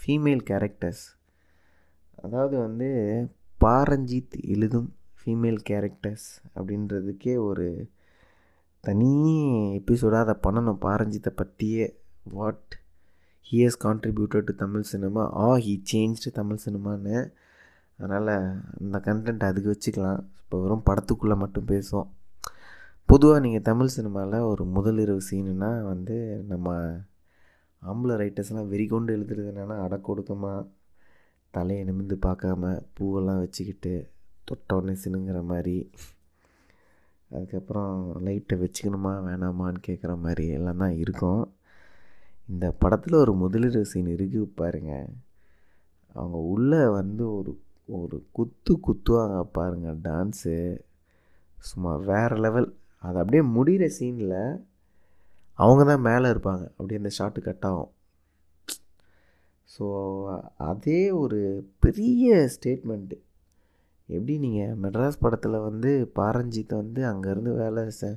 ஃபீமேல் 0.00 0.42
கேரக்டர்ஸ் 0.50 1.04
அதாவது 2.24 2.56
வந்து 2.66 2.88
பாரஞ்சித் 3.64 4.36
எழுதும் 4.54 4.88
ஃபீமேல் 5.18 5.60
கேரக்டர்ஸ் 5.70 6.28
அப்படின்றதுக்கே 6.56 7.34
ஒரு 7.48 7.66
தனி 8.84 9.12
எபிசோடாக 9.78 10.24
அதை 10.24 10.36
பண்ணணும். 10.46 10.82
பாரஞ்சித்தை 10.86 11.32
பற்றியே 11.40 11.86
what 12.36 12.74
he 13.48 13.58
has 13.64 13.82
contributed 13.84 14.46
to 14.48 14.52
Tamil 14.62 14.86
cinema 14.90 15.24
ah 15.42 15.48
he 15.64 15.72
changed 15.90 16.30
Tamil 16.38 16.62
சினிமான்னு 16.64 17.16
அதனால் 17.98 18.30
அந்த 18.78 18.96
கண்டென்ட் 19.04 19.44
அதுக்கு 19.48 19.68
வச்சுக்கலாம். 19.72 20.20
இப்போ 20.42 20.56
வெறும் 20.62 20.82
படத்துக்குள்ளே 20.88 21.36
மட்டும் 21.42 21.68
பேசுவோம். 21.72 22.08
பொதுவாக 23.08 23.42
நீங்கள் 23.44 23.64
தமிழ் 23.68 23.92
சினிமாவில் 23.96 24.46
ஒரு 24.50 24.64
முதல் 24.76 24.98
இரவு 25.04 25.22
சீனுன்னா 25.28 25.70
வந்து 25.92 26.16
நம்ம 26.52 26.74
ஆம்பளை 27.82 28.14
ரைட்டர்ஸ்லாம் 28.22 28.70
வெறி 28.72 28.86
கொண்டு 28.92 29.14
எழுதுறது 29.16 29.50
என்னென்னா 29.52 29.76
அடக்கொடுக்கமாக 29.86 30.66
தலையை 31.54 31.84
நிமிந்து 31.90 32.18
பார்க்காம 32.26 32.72
பூவெல்லாம் 32.96 33.42
வச்சுக்கிட்டு 33.44 33.92
தொட்டோடனே 34.48 34.94
சினுங்கிற 35.04 35.40
மாதிரி 35.52 35.76
அதுக்கப்புறம் 37.30 37.94
லைட்டை 38.26 38.58
வச்சுக்கணுமா 38.64 39.12
வேணாமான்னு 39.28 39.80
கேட்குற 39.88 40.12
மாதிரி 40.24 40.46
எல்லாம் 40.58 40.82
தான் 40.84 40.98
இருக்கும். 41.04 41.44
இந்த 42.48 42.66
படத்தில் 42.78 43.14
ஒரு 43.14 43.32
முதலீடு 43.34 43.80
சீன் 43.84 44.10
இருக்குது 44.16 44.52
பாருங்கள் 44.54 45.08
அவங்க 46.14 46.38
உள்ளே 46.52 46.82
வந்து 46.98 47.24
ஒரு 47.38 47.52
ஒரு 47.88 48.16
குத்து 48.32 48.72
குத்துவாங்க 48.86 49.40
பாருங்கள் 49.52 50.00
டான்ஸு 50.04 50.54
சும்மா 51.58 51.92
வேறு 52.10 52.36
லெவல் 52.36 52.68
அது 53.02 53.18
அப்படியே 53.18 53.42
முடிகிற 53.56 53.84
சீனில் 53.98 54.38
அவங்க 55.58 55.82
தான் 55.84 56.06
மேலே 56.08 56.26
இருப்பாங்க. 56.28 56.64
அப்படியே 56.76 57.00
அந்த 57.00 57.10
ஷாட்டு 57.18 57.40
கட் 57.40 57.66
ஆகும். 57.66 57.90
ஸோ 59.68 59.84
அதே 60.70 61.00
ஒரு 61.10 61.40
பெரிய 61.80 62.34
ஸ்டேட்மெண்ட்டு 62.54 63.16
எப்படி 64.08 64.34
நீங்கள் 64.38 64.74
மெட்ராஸ் 64.82 65.22
படத்தில் 65.22 65.64
வந்து 65.68 65.92
பாரஞ்சித்தை 66.16 66.74
வந்து 66.76 67.02
அங்கேருந்து 67.06 67.52
வேலை 67.54 67.82
ச 67.90 68.10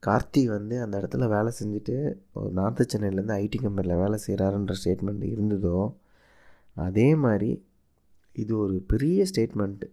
கார்த்தி 0.00 0.44
வந்து 0.46 0.80
அந்த 0.80 1.00
இடத்துல 1.00 1.28
வேலை 1.28 1.52
செஞ்சுட்டு 1.60 1.94
ஒரு 2.32 2.50
நார்த்து 2.54 2.86
சென்னையிலேருந்து 2.92 3.32
ஐடி 3.32 3.58
கம்பெனியில் 3.62 3.96
வேலை 3.96 4.18
செய்கிறாருன்ற 4.26 4.72
ஸ்டேட்மெண்ட் 4.72 5.24
இருந்ததோ 5.24 5.94
அதே 6.76 7.14
மாதிரி 7.14 7.64
இது 8.32 8.58
ஒரு 8.58 8.82
பெரிய 8.86 9.24
ஸ்டேட்மெண்ட்டு 9.24 9.88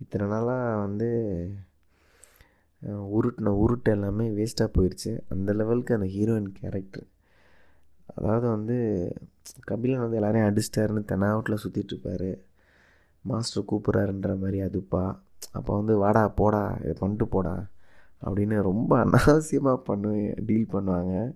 இத்தனை 0.00 0.28
நாளாக 0.28 0.76
வந்து 0.78 1.08
உருட்டின 3.10 3.54
உருட்டு 3.58 3.90
எல்லாமே 3.90 4.30
வேஸ்ட்டாக 4.30 4.70
போயிடுச்சு 4.78 5.20
அந்த 5.28 5.52
லெவலுக்கு 5.52 5.94
அந்த 5.94 6.06
ஹீரோயின் 6.06 6.52
கேரக்டர் 6.52 7.06
அதாவது 8.14 8.46
வந்து 8.48 8.76
கபிலன் 9.64 10.00
வந்து 10.00 10.16
எல்லாரையும் 10.16 10.48
அடிச்சிட்டாருன்னு 10.48 11.04
தெனாவட்டில் 11.04 11.62
சுற்றிட்டுருப்பார் 11.62 12.30
மாஸ்டர் 13.24 13.64
கூப்பிட்றாருன்ற 13.64 14.38
மாதிரி 14.38 14.60
அதுப்பா 14.60 15.16
அப்போ 15.52 15.76
வந்து 15.76 15.98
வாடா 15.98 16.28
போடா 16.28 16.76
இதை 16.82 16.94
பண்ணிட்டு 16.98 17.26
போடா. 17.26 17.68
அப்படின்னு 18.24 18.62
ரொம்ப 18.62 18.98
அனாவசியமாக 19.04 19.76
பண்ணு 19.76 20.34
டீல் 20.46 20.66
பண்ணுவாங்க. 20.72 21.34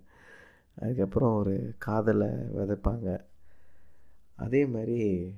அதுக்கப்புறம் 0.81 1.37
ஒரு 1.37 1.75
காதலை 1.79 2.29
விதைப்பாங்க. 2.29 3.25
அதே 4.37 4.67
மாதிரி 4.67 5.35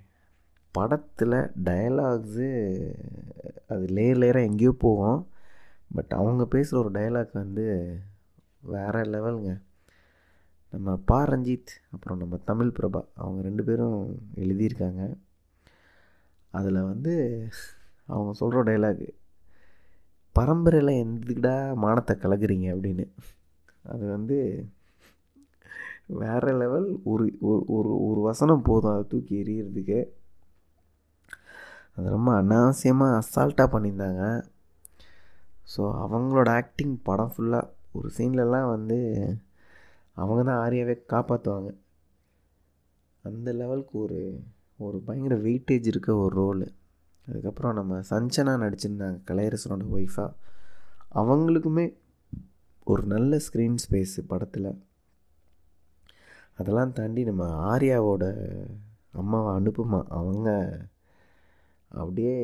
படத்தில் 0.71 1.31
டயலாக்ஸு 1.65 2.49
அது 3.69 3.87
லேயர் 3.87 4.19
லேயராக 4.19 4.45
எங்கேயோ 4.45 4.75
போகும். 4.79 5.29
பட் 5.95 6.11
அவங்க 6.11 6.47
பேசுகிற 6.47 6.89
ஒரு 6.89 7.01
டைலாக் 7.01 7.31
வந்து 7.33 7.99
வேறு 8.61 9.01
லெவலுங்க 9.01 9.61
நம்ம 10.71 10.97
பா 10.97 11.25
ரஞ்சித் 11.27 11.73
அப்புறம் 11.91 12.19
நம்ம 12.19 12.37
தமிழ் 12.37 12.73
பிரபா 12.81 13.05
அவங்க 13.15 13.43
ரெண்டு 13.43 13.65
பேரும் 13.65 14.19
எழுதியிருக்காங்க. 14.35 15.17
அதில் 16.51 16.83
வந்து 16.83 17.49
அவங்க 18.07 18.33
சொல்கிற 18.33 18.65
டைலாக் 18.65 19.09
பரம்பரையில் 20.39 20.93
எந்தடா 21.03 21.55
மானத்தை 21.85 22.15
கலக்குறீங்க 22.23 22.67
அப்படின்னு. 22.75 23.05
அது 23.93 24.05
வந்து 24.17 24.39
வேறு 26.21 26.53
லெவல் 26.61 26.89
ஒரு 27.13 27.25
ஒரு 27.77 27.91
ஒரு 28.09 28.21
வசனம் 28.29 28.67
போதும் 28.69 28.93
அதை 28.93 29.05
தூக்கி 29.13 29.35
எறிகிறதுக்கு 29.43 29.99
அது 31.97 32.07
ரொம்ப 32.17 32.31
அனாவசியமாக 32.41 33.19
அசால்ட்டாக 33.21 33.69
பண்ணியிருந்தாங்க. 33.75 34.23
ஸோ 35.73 35.83
அவங்களோட 36.05 36.49
ஆக்டிங் 36.61 36.95
படம் 37.09 37.33
ஃபுல்லாக 37.33 37.71
ஒரு 37.99 38.09
சீன்லலாம் 38.17 38.71
வந்து 38.75 38.99
அவங்க 40.17 40.41
தான் 40.43 40.63
ஆரியாவே 40.65 40.95
காப்பாற்றுவாங்க 41.13 41.71
அந்த 43.25 43.49
லெவலுக்கு 43.61 43.95
ஒரு 44.05 44.21
ஒரு 44.87 44.97
பயங்கர 45.07 45.37
வெயிட்டேஜ் 45.47 45.87
இருக்க 45.93 46.11
ஒரு 46.25 46.33
ரோலு 46.41 46.67
அதுக்கப்புறம் 47.29 47.75
நம்ம 47.75 47.99
சஞ்சனா 48.11 48.55
நடிச்சிருந்தாங்க 48.65 49.19
கலையரசனோட 49.27 49.85
ஒய்ஃபாக 49.97 50.37
அவங்களுக்குமே 51.15 51.87
ஒரு 52.85 53.03
நல்ல 53.03 53.37
ஸ்க்ரீன் 53.37 53.79
ஸ்பேஸு 53.85 54.21
படத்தில். 54.27 54.71
அதெல்லாம் 56.55 56.93
தாண்டி 56.93 57.25
நம்ம 57.25 57.77
ஆர்யாவோட 57.77 58.25
அம்மாவை 59.13 59.51
அனுப்புமா 59.59 60.01
அவங்க 60.09 60.49
அப்படியே 61.89 62.37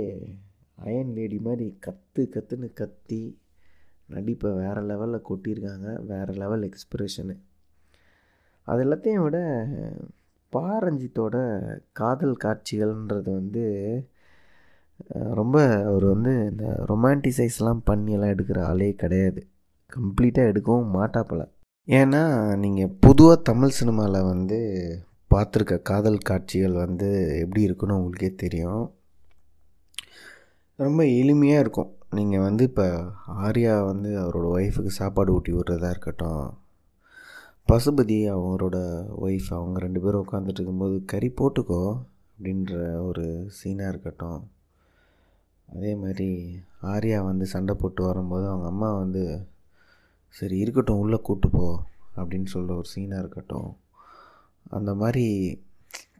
அயன் 0.74 1.12
லேடி 1.12 1.38
மாதிரி 1.38 1.76
கற்று 1.80 2.28
கற்றுன்னு 2.34 2.72
கத்தி 2.72 3.40
நடிப்பை 4.06 4.52
வேறு 4.52 4.80
லெவலில் 4.80 5.26
கொட்டியிருக்காங்க 5.28 6.04
வேறு 6.06 6.32
லெவல் 6.32 6.64
எக்ஸ்பிரஷனு 6.68 7.36
அது 8.66 8.84
எல்லாத்தையும் 8.84 9.22
விட 9.22 9.38
பாரஞ்சித்தோட 10.52 11.36
காதல் 11.92 12.36
காட்சிகள்ன்றது 12.44 13.30
வந்து 13.32 13.64
ரொம்ப 15.40 15.56
அவர் 15.88 16.04
வந்து 16.04 16.32
இந்த 16.50 16.64
ரொமான்டிசைஸ்லாம் 16.90 17.80
பண்ணியெல்லாம் 17.90 18.32
எடுக்கிற 18.34 18.58
ஆளே 18.70 18.90
கிடையாது. 18.94 19.40
கம்ப்ளீட்டாக 19.92 20.50
எடுக்கவும் 20.52 20.94
மாட்டாப்பல 20.96 21.42
ஏன்னா 21.88 22.22
நீங்கள் 22.56 22.94
பொதுவாக 23.00 23.42
தமிழ் 23.42 23.76
சினிமாவில் 23.78 24.28
வந்து 24.32 24.58
பார்த்துருக்க 25.30 25.76
காதல் 25.82 26.18
காட்சிகள் 26.18 26.76
வந்து 26.84 27.08
எப்படி 27.42 27.62
இருக்குன்னு 27.62 27.96
உங்களுக்கே 27.96 28.30
தெரியும். 28.34 28.84
ரொம்ப 30.78 31.00
எளிமையாக 31.20 31.62
இருக்கும். 31.64 31.90
நீங்கள் 32.12 32.40
வந்து 32.40 32.64
இப்போ 32.64 32.86
ஆர்யா 33.46 33.74
வந்து 33.84 34.10
அவரோட 34.22 34.46
ஒய்ஃபுக்கு 34.56 34.92
சாப்பாடு 34.98 35.34
ஊட்டி 35.34 35.52
விடுறதா 35.52 35.90
இருக்கட்டும் 35.90 36.44
பசுபதி 37.68 38.18
அவரோட 38.32 38.76
ஒய்ஃப் 39.26 39.48
அவங்க 39.52 39.78
ரெண்டு 39.78 40.00
பேரும் 40.00 40.24
உட்காந்துட்டு 40.24 40.60
இருக்கும்போது 40.60 40.96
கறி 41.12 41.28
போட்டுக்கோ 41.40 41.82
அப்படின்ற 42.30 42.74
ஒரு 43.00 43.24
சீனாக 43.48 43.92
இருக்கட்டும் 43.92 44.40
அதே 45.68 45.94
மாதிரி 45.94 46.28
ஆர்யா 46.82 47.24
வந்து 47.24 47.46
சண்டை 47.46 47.74
போட்டு 47.74 48.02
வரும்போது 48.02 48.48
அவங்க 48.48 48.66
அம்மா 48.66 48.90
வந்து 48.94 49.22
சரி 50.34 50.56
இருக்கட்டும் 50.58 50.98
உள்ளே 50.98 51.18
கூட்டு 51.22 51.48
போ 51.50 51.64
அப்படின்னு 52.16 52.44
சொல்கிற 52.44 52.76
ஒரு 52.76 52.88
சீனாக 52.88 53.22
இருக்கட்டும். 53.22 53.70
அந்த 54.70 54.94
மாதிரி 54.94 55.26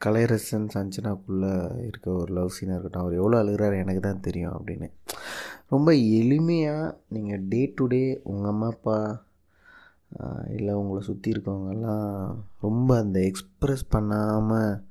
கலையரசன் 0.04 0.66
சஞ்சனாக்குள்ளே 0.74 1.52
இருக்க 1.86 2.10
ஒரு 2.12 2.32
லவ் 2.32 2.48
சீனாக 2.48 2.74
இருக்கட்டும் 2.74 3.02
அவர் 3.02 3.18
எவ்வளோ 3.20 3.42
அழுகிறாரு 3.42 3.76
எனக்கு 3.78 4.00
தான் 4.00 4.20
தெரியும் 4.20 4.56
அப்படின்னு. 4.58 4.88
ரொம்ப 5.68 5.92
எளிமையாக 5.92 6.96
நீங்கள் 7.08 7.44
டே 7.48 7.72
டு 7.76 7.86
டே 7.86 8.20
உங்கள் 8.22 8.50
அம்மா 8.50 8.66
அப்பா 8.66 8.96
இல்லை 10.46 10.74
உங்களை 10.74 11.00
சுற்றி 11.02 11.32
இருக்கவங்கெல்லாம் 11.32 12.10
ரொம்ப 12.60 12.98
அந்த 12.98 13.18
எக்ஸ்ப்ரெஸ் 13.20 13.84
பண்ணாமல் 13.88 14.84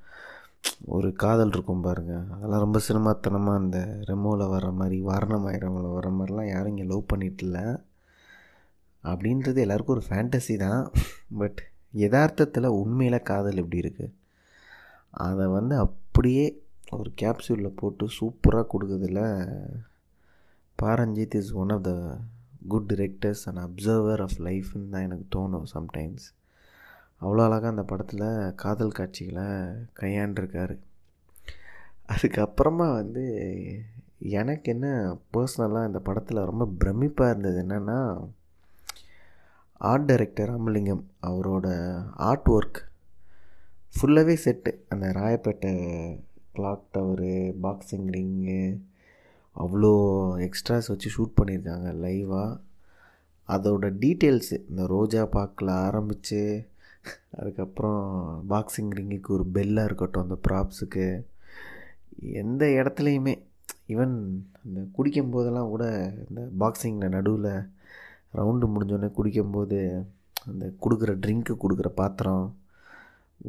ஒரு 0.96 1.10
காதல் 1.14 1.54
இருக்கும் 1.54 1.84
பாருங்கள் 1.86 2.26
அதெல்லாம் 2.36 2.64
ரொம்ப 2.66 2.80
சினிமாத்தனமாக 2.88 3.62
அந்த 3.62 3.80
ரெமோவில் 4.10 4.52
வர 4.54 4.68
மாதிரி 4.72 4.98
வாரணமாயிரமில் 5.02 5.96
வர 5.98 6.10
மாதிரிலாம் 6.10 6.52
யாரும் 6.52 6.72
இங்கே 6.74 6.88
லவ் 6.92 7.10
பண்ணிட்டு 7.12 7.46
இல்லை. 7.46 7.64
அப்படின்றது 9.04 9.62
எல்லாருக்கும் 9.62 9.96
ஒரு 9.98 10.06
ஃபேண்டசி 10.10 10.56
தான். 10.58 10.84
பட் 11.42 11.62
யதார்த்தத்தில் 11.94 12.76
உண்மையில் 12.82 13.28
காதல் 13.32 13.62
எப்படி 13.64 13.84
இருக்குது 13.84 14.14
அதை 15.18 15.46
வந்து 15.48 15.76
அப்படியே 15.78 16.46
ஒரு 16.92 17.10
கேப்சூலில் 17.22 17.78
போட்டு 17.82 18.06
சூப்பராக 18.20 18.66
கொடுக்குறதுல 18.72 19.22
Pa Ranjith 20.80 21.36
is 21.40 21.52
one 21.54 21.70
of 21.70 21.84
the 21.84 21.94
good 22.68 22.88
directors 22.94 23.44
and 23.50 23.62
observer 23.68 24.22
of 24.22 24.38
லைஃப்னு 24.48 24.90
தான் 24.90 25.02
எனக்கு 25.02 25.26
தோணும் 25.36 25.68
சம்டைம்ஸ் 25.76 26.26
அவ்வளோ 27.22 27.44
அழகாக 27.44 27.68
அந்த 27.68 27.84
படத்தில் 27.84 28.54
காதல் 28.56 28.92
காட்சிகளை 28.92 29.46
கையாண்டிருக்காரு. 30.00 30.76
அதுக்கப்புறமா 32.08 32.88
வந்து 32.94 33.24
எனக்கு 34.20 34.72
என்ன 34.72 34.88
பர்சனலாக 35.34 35.88
இந்த 35.88 36.00
படத்தில் 36.00 36.46
ரொம்ப 36.46 36.66
பிரமிப்பாக 36.80 37.30
இருந்தது 37.30 37.64
என்னென்னா 37.64 38.00
ஆர்ட் 39.82 40.06
டைரக்டர் 40.06 40.50
ராமலிங்கம் 40.50 41.06
அவரோட 41.28 41.68
ஆர்ட் 42.24 42.50
ஒர்க் 42.50 42.80
ஃபுல்லாகவே 43.96 44.36
செட்டு 44.46 44.72
அந்த 44.90 45.08
Royapettah 45.12 45.74
clock 46.54 46.86
tower 46.94 47.34
boxing 47.62 48.08
ring 48.10 48.62
அவ்வளோ 49.56 49.92
எக்ஸ்ட்ராஸ் 50.40 50.88
வச்சு 50.88 51.10
ஷூட் 51.18 51.38
பண்ணியிருக்காங்க 51.42 51.90
லைவாக 51.96 52.60
அதோட 53.50 53.86
டீட்டெயில்ஸு 54.00 54.58
இந்த 54.70 54.86
ரோஜா 54.88 55.24
பாக்கில் 55.32 55.72
ஆரம்பித்து 55.78 56.42
அதுக்கப்புறம் 57.38 58.02
பாக்ஸிங் 58.48 58.92
ரிங்குக்கு 58.92 59.30
ஒரு 59.34 59.46
பெல்லாக 59.52 59.86
இருக்கட்டும் 59.86 60.26
அந்த 60.26 60.38
ப்ராப்ஸுக்கு 60.48 61.06
எந்த 62.42 62.66
இடத்துலையுமே 62.80 63.34
ஈவன் 63.88 64.16
அந்த 64.64 64.80
குடிக்கும் 64.92 65.30
போதெல்லாம் 65.30 65.70
கூட 65.70 65.86
இந்த 66.30 66.42
பாக்ஸிங்கில் 66.60 67.10
நடுவில் 67.10 67.52
ரவுண்டு 68.34 68.68
முடிஞ்சோடனே 68.74 69.10
குடிக்கும்போது 69.14 69.80
அந்த 70.46 70.66
கொடுக்குற 70.80 71.12
ட்ரிங்க்கு 71.20 71.54
கொடுக்குற 71.56 71.90
பாத்திரம் 71.94 72.46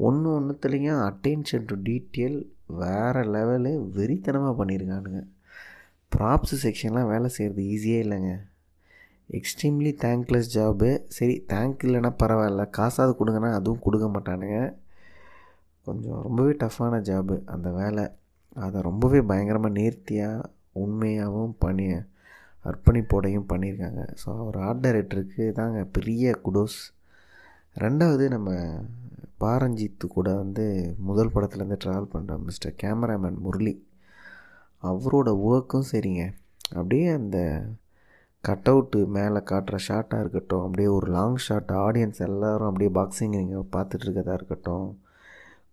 ஒன்று 0.07 0.29
ஒன்றுத்துலேயும் 0.39 1.03
அட்டென்ஷன் 1.09 1.69
டு 1.69 1.75
டீட்டெயில் 1.83 2.39
வேறு 2.83 3.23
லெவலு 3.35 3.73
வெறித்தனமாக 3.97 4.55
பண்ணியிருக்கானுங்க 4.61 5.21
ப்ராப்ஸ் 6.13 6.55
செக்ஷன்லாம் 6.65 7.11
வேலை 7.13 7.29
செய்கிறது 7.29 7.63
ஈஸியே 7.75 7.99
இல்லைங்க. 8.05 8.33
எக்ஸ்ட்ரீம்லி 9.31 9.93
தேங்க்லெஸ் 10.05 10.51
ஜாபு 10.55 10.89
சரி 11.17 11.45
தேங்க் 11.53 11.85
இல்லைன்னா 11.87 12.11
பரவாயில்ல. 12.23 12.65
காசாவது 12.79 13.13
கொடுங்கன்னா 13.19 13.51
அதுவும் 13.59 13.85
கொடுக்க 13.87 14.07
மாட்டானுங்க. 14.09 14.59
கொஞ்சம் 15.87 16.21
ரொம்பவே 16.23 16.53
டஃப்பான 16.65 17.01
ஜாபு 17.01 17.37
அந்த 17.55 17.71
வேலை 17.71 18.05
அதை 18.57 18.81
ரொம்பவே 18.83 19.21
பயங்கரமாக 19.21 19.77
நேர்த்தியாக 19.79 20.51
உண்மையாகவும் 20.83 21.57
பண்ணி 21.59 21.87
அர்ப்பணிப்போடையும் 22.65 23.49
பண்ணியிருக்காங்க. 23.53 24.03
ஸோ 24.21 24.29
அவர் 24.43 24.57
ஆர்ட் 24.67 24.85
டைரக்டருக்கு 24.85 25.53
தாங்க 25.53 25.85
பெரிய 25.97 26.35
குடோஸ் 26.45 26.79
ரெண்டாவது 27.77 28.25
நம்ம 28.29 28.51
பாரஞ்சித்து 29.39 30.07
கூட 30.07 30.35
வந்து 30.35 30.97
முதல் 31.09 31.33
படத்துலேருந்து 31.35 31.83
ட்ராவல் 31.85 32.13
பண்ணுற 32.13 32.37
மிஸ்டர் 32.39 32.79
கேமராமேன் 32.83 33.41
முரளி. 33.47 33.75
அவரோட 34.83 35.31
ஒர்க்கும் 35.51 35.91
சரிங்க. 35.93 36.25
அப்படியே 36.75 37.09
அந்த 37.09 37.39
கட் 38.47 38.69
அவுட்டு 38.71 38.99
மேலே 39.17 39.41
காட்டுற 39.51 39.77
ஷாட்டாக 39.89 40.23
இருக்கட்டும் 40.23 40.65
அப்படியே 40.65 40.89
ஒரு 40.97 41.07
லாங் 41.17 41.39
ஷாட் 41.47 41.71
ஆடியன்ஸ் 41.85 42.21
எல்லோரும் 42.27 42.69
அப்படியே 42.71 42.91
பாக்ஸிங் 42.99 43.35
நீங்கள் 43.37 43.71
பார்த்துட்டு 43.77 44.07
இருக்கதா 44.07 44.35
இருக்கட்டும் 44.39 44.89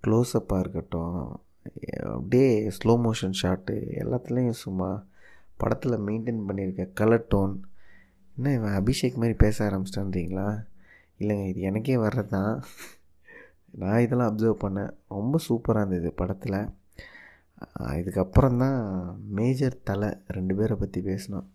க்ளோஸ்அப்பாக 0.03 0.63
இருக்கட்டும் 0.63 1.17
அப்படியே 2.15 2.51
ஸ்லோ 2.77 2.93
மோஷன் 3.05 3.39
ஷாட்டு 3.41 3.75
எல்லாத்துலேயும் 4.03 4.61
சும்மா 4.65 4.89
படத்தில் 5.57 6.03
மெயின்டைன் 6.07 6.45
பண்ணியிருக்க 6.47 6.85
கலர் 6.93 7.27
டோன் 7.33 7.53
என்ன 8.37 8.53
இவன் 8.57 8.75
அபிஷேக் 8.79 9.19
மாதிரி 9.21 9.35
பேச 9.43 9.57
ஆரம்பிச்சிட்டான்றீங்களா? 9.67 10.47
இல்லைங்க 11.19 11.45
இது 11.49 11.61
எனக்கே 11.69 11.95
வர்றது 12.03 12.31
தான் 12.35 12.53
நான் 13.81 14.03
இதெல்லாம் 14.05 14.29
அப்சர்வ் 14.29 14.63
பண்ணேன். 14.63 14.91
ரொம்ப 15.15 15.39
சூப்பராக 15.47 15.83
இருந்தது 15.83 16.09
படத்தில். 16.21 16.59
இதுக்கப்புறம் 17.99 18.57
தான் 18.63 18.79
மேஜர் 19.37 19.75
தலை 19.89 20.09
ரெண்டு 20.37 20.53
பேரை 20.55 20.75
பற்றி 20.79 21.01
பேசினோம். 21.01 21.47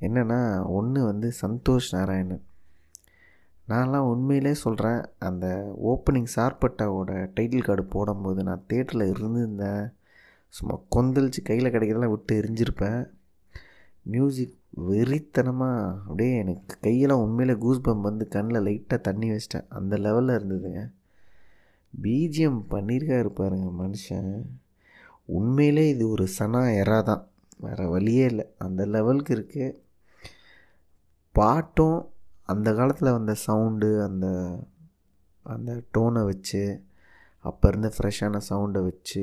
என்னென்னா 0.00 0.66
ஒன்று 0.66 1.04
வந்து 1.04 1.32
சந்தோஷ் 1.42 1.88
நாராயணன். 1.90 2.42
நான்லாம் 3.68 4.08
உண்மையிலே 4.12 4.54
சொல்கிறேன் 4.54 5.04
அந்த 5.18 5.74
ஓப்பனிங் 5.86 6.26
சார்பட்டாவோட 6.36 7.30
டைட்டில் 7.36 7.64
கார்டு 7.64 7.84
போடும்போது 7.84 8.42
நான் 8.42 8.64
தேட்டரில் 8.68 9.08
இருந்திருந்தேன். 9.08 9.92
சும்மா 10.48 10.80
கொந்தளிச்சு 10.96 11.42
கையில் 11.44 11.72
கிடைக்கிறதெல்லாம் 11.72 12.10
விட்டு 12.10 12.40
எரிஞ்சிருப்பேன். 12.40 13.10
மியூசிக் 14.02 14.56
வெறித்தனமாக 14.88 15.92
அப்படியே 15.92 16.38
எனக்கு 16.38 16.76
கையெல்லாம் 16.82 17.22
உண்மையில் 17.22 17.58
கூஸ் 17.58 17.80
பம்ப் 17.80 18.00
வந்து 18.00 18.28
கண்ணில் 18.28 18.64
லைட்டாக 18.64 19.00
தண்ணி 19.00 19.30
வச்சிட்டேன். 19.30 19.64
அந்த 19.68 19.96
லெவலில் 19.96 20.38
இருந்ததுங்க 20.38 20.90
பிஜிஎம் 22.02 22.62
பண்ணியிருக்காரு 22.70 23.28
பாருங்க 23.28 23.68
மனுஷன். 23.84 24.42
உண்மையிலே 25.24 25.88
இது 25.88 26.08
ஒரு 26.08 26.28
சனா 26.38 26.62
எறா 26.80 27.02
தான். 27.02 27.26
வேறு 27.58 27.88
வழியே 27.88 28.24
இல்லை. 28.24 28.46
அந்த 28.58 28.86
லெவலுக்கு 28.86 29.34
இருக்குது 29.34 29.86
பாட்டும் 31.38 31.98
அந்த 32.48 32.68
காலத்தில் 32.74 33.16
வந்த 33.16 33.34
சவுண்டு 33.46 33.88
அந்த 34.02 34.26
அந்த 35.46 35.72
டோனை 35.94 36.22
வச்சு 36.24 36.62
அப்போ 37.44 37.68
இருந்த 37.68 37.88
ஃப்ரெஷ்ஷான 37.96 38.40
சவுண்டை 38.48 38.80
வச்சு 38.82 39.22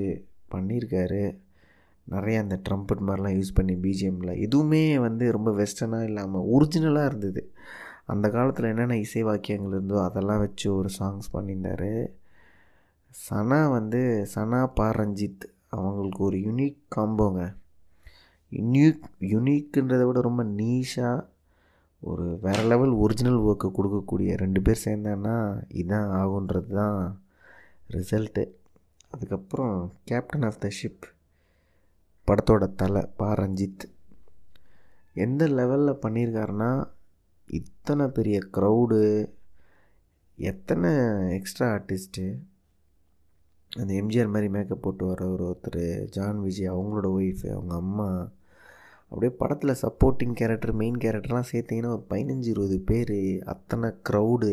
பண்ணியிருக்காரு. 0.52 1.24
நிறைய 2.08 2.40
அந்த 2.40 2.56
ட்ரம்பட் 2.70 3.04
மாதிரிலாம் 3.08 3.36
யூஸ் 3.38 3.56
பண்ணி 3.56 3.76
பிஜிஎம்மில் 3.76 4.40
எதுவுமே 4.40 5.00
வந்து 5.00 5.26
ரொம்ப 5.32 5.52
வெஸ்டர்னாக 5.52 6.04
இல்லாமல் 6.04 6.48
ஒரிஜினலாக 6.54 7.06
இருந்தது. 7.06 7.42
அந்த 8.06 8.26
காலத்தில் 8.30 8.70
என்னென்ன 8.70 8.98
இசை 8.98 9.24
வாக்கியங்கள் 9.24 9.72
இருந்தோ 9.72 9.98
அதெல்லாம் 10.04 10.40
வச்சு 10.40 10.68
ஒரு 10.76 10.90
சாங்ஸ் 11.00 11.34
பண்ணியிருந்தார். 11.34 11.92
சனா 13.16 13.60
வந்து 13.72 14.02
சனா 14.36 14.62
பாரஞ்சித் 14.80 15.46
அவங்களுக்கு 15.70 16.22
ஒரு 16.24 16.38
யூனிக் 16.38 16.80
காம்போங்க 16.96 17.42
யூனிக் 18.52 19.06
யூனிக்குன்றதை 19.34 20.06
விட 20.06 20.20
ரொம்ப 20.22 20.44
நீஷாக 20.60 21.24
ஒரு 22.06 22.40
வேறு 22.42 22.64
லெவல் 22.64 22.94
ஒரிஜினல் 22.96 23.40
ஒர்க்கை 23.42 23.70
கொடுக்கக்கூடிய 23.72 24.38
ரெண்டு 24.38 24.62
பேர் 24.62 24.86
சேர்ந்தான்னா 24.86 25.36
இதுதான் 25.70 26.10
ஆகுன்றது 26.22 26.74
தான் 26.74 27.00
ரிசல்ட்டு 27.90 28.44
அதுக்கப்புறம் 29.12 29.76
கேப்டன் 30.04 30.42
ஆஃப் 30.42 30.60
த 30.60 30.70
ஷிப் 30.80 31.06
படத்தோட 32.28 32.76
தலை 32.76 33.02
பா. 33.18 33.34
ரஞ்சித். 33.34 33.84
எந்த 35.16 35.48
லெவலில் 35.48 36.02
பண்ணியிருக்காருன்னா 36.02 36.72
இத்தனை 37.48 38.08
பெரிய 38.08 38.38
க்ரௌடு 38.54 39.00
எத்தனை 40.38 40.92
எக்ஸ்ட்ரா 41.36 41.68
ஆர்டிஸ்ட்டு 41.74 42.26
அந்த 43.72 43.94
எம்ஜிஆர் 43.94 44.30
மாதிரி 44.30 44.50
மேக்கப் 44.50 44.82
போட்டு 44.82 45.06
வர 45.06 45.22
ஒரு 45.30 45.44
ஒருத்தர் 45.46 45.84
ஜான் 46.10 46.42
விஜய் 46.42 46.72
அவங்களோட 46.72 47.08
ஒய்ஃபு 47.18 47.48
அவங்க 47.52 47.76
அம்மா 47.76 48.10
அப்படியே 49.12 49.32
படத்தில் 49.38 49.80
சப்போர்ட்டிங் 49.82 50.34
கேரக்டர் 50.34 50.74
மெயின் 50.74 50.98
கேரக்டர்லாம் 50.98 51.52
சேர்த்திங்கன்னா 51.52 51.92
ஒரு 51.92 52.06
பதினஞ்சு 52.10 52.50
இருபது 52.50 52.78
பேர் 52.82 53.18
அத்தனை 53.44 53.90
க்ரௌடு 54.10 54.50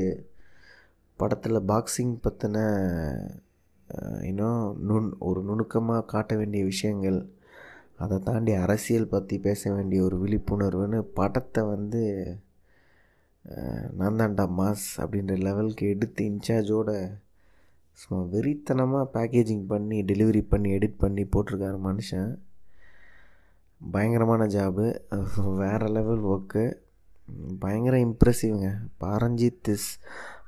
படத்தில் 1.16 1.66
பாக்ஸிங் 1.66 2.14
பற்றின 2.22 2.58
இன்னும் 4.22 4.62
நுண் 4.80 5.08
ஒரு 5.18 5.40
நுணுக்கமாக 5.42 6.04
காட்ட 6.04 6.36
வேண்டிய 6.36 6.64
விஷயங்கள் 6.64 7.18
அதை 7.96 8.18
தாண்டி 8.18 8.52
அரசியல் 8.52 9.08
பற்றி 9.08 9.38
பேச 9.38 9.72
வேண்டிய 9.72 10.02
ஒரு 10.02 10.16
விழிப்புணர்வுன்னு 10.18 11.00
படத்தை 11.14 11.62
வந்து 11.64 12.02
நான் 13.94 14.18
தாண்டா 14.20 14.44
மாஸ் 14.58 14.86
அப்படின்ற 14.96 15.36
லெவலுக்கு 15.38 15.86
எடுத்து 15.88 16.24
இன்சார்ஜோட 16.24 16.90
சும்மா 17.98 18.20
வெறித்தனமாக 18.34 19.10
பேக்கேஜிங் 19.14 19.66
பண்ணி 19.66 19.98
டெலிவரி 20.02 20.42
பண்ணி 20.48 20.68
எடிட் 20.72 20.98
பண்ணி 20.98 21.24
போட்டிருக்காரு 21.24 21.78
மனுஷன். 21.84 22.30
பயங்கரமான 23.90 24.44
ஜாபு 24.44 24.98
வேறு 25.56 25.88
லெவல் 25.88 26.22
ஒர்க்கு 26.22 26.72
பயங்கர 27.58 27.96
இம்ப்ரெசிவ்ங்க 27.96 28.76
பாரஞ்சித் 29.00 29.68
இஸ் 29.68 29.98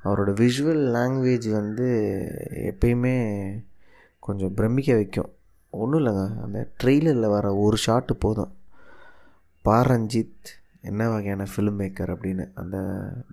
அவரோட 0.03 0.31
விஷுவல் 0.41 0.83
லாங்குவேஜ் 0.93 1.51
வந்து 1.51 1.87
எப்பயுமே 2.53 3.17
கொஞ்சம் 4.19 4.53
பிரமிக்க 4.53 4.93
வைக்கும். 4.93 5.31
ஒன்றும் 5.69 6.05
இல்லைங்க. 6.05 6.41
அந்த 6.43 6.69
ட்ரெய்லரில் 6.83 7.29
வர 7.29 7.55
ஒரு 7.55 7.77
ஷாட்டு 7.87 8.11
போதும். 8.19 8.51
பாரஞ்சித் 9.65 10.45
என்ன 10.81 11.09
வகையான 11.09 11.43
ஃபிலிம் 11.43 11.79
மேக்கர் 11.79 12.11
அப்படின்னு 12.13 12.49
அந்த 12.53 12.77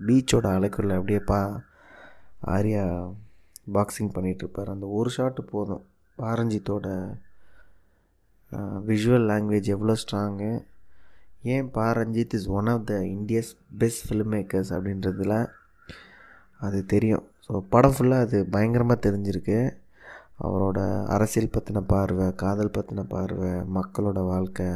பீச்சோட 0.05 0.47
அலைக்குள்ள 0.55 0.93
அப்படியே 0.93 1.19
பா 1.19 1.61
ஆர்யா 2.45 3.13
பாக்ஸிங் 3.73 4.11
பண்ணிகிட்ருப்பார் 4.13 4.69
அந்த 4.69 4.85
ஒரு 4.85 5.09
ஷாட்டு 5.17 5.41
போதும். 5.41 5.85
பாரஞ்சித்தோட 6.17 7.13
விஷுவல் 8.89 9.27
லாங்குவேஜ் 9.31 9.69
எவ்வளோ 9.75 9.95
ஸ்ட்ராங்கு 10.01 10.51
ஏன் 11.53 11.69
Pa 11.71 11.85
Ranjith 11.91 12.35
is 12.37 12.49
one 12.57 12.69
of 12.73 12.87
the 12.91 12.95
India's 13.15 13.51
best 13.77 14.03
film 14.07 14.33
makers 14.35 14.71
அப்படின்றதுல 14.75 15.35
அது 16.65 16.79
தெரியும். 16.85 17.25
ஸோ 17.45 17.53
படம் 17.69 17.95
ஃபுல்லாக 17.95 18.25
அது 18.25 18.37
பயங்கரமாக 18.55 19.03
தெரிஞ்சிருக்கு. 19.07 19.57
அவரோட 20.45 20.79
அரசியல் 21.15 21.53
பற்றின 21.55 21.81
பார்வை 21.93 22.27
காதல் 22.35 22.75
பற்றின 22.77 23.01
பார்வை 23.07 23.51
மக்களோட 23.77 24.19
வாழ்க்கை. 24.25 24.69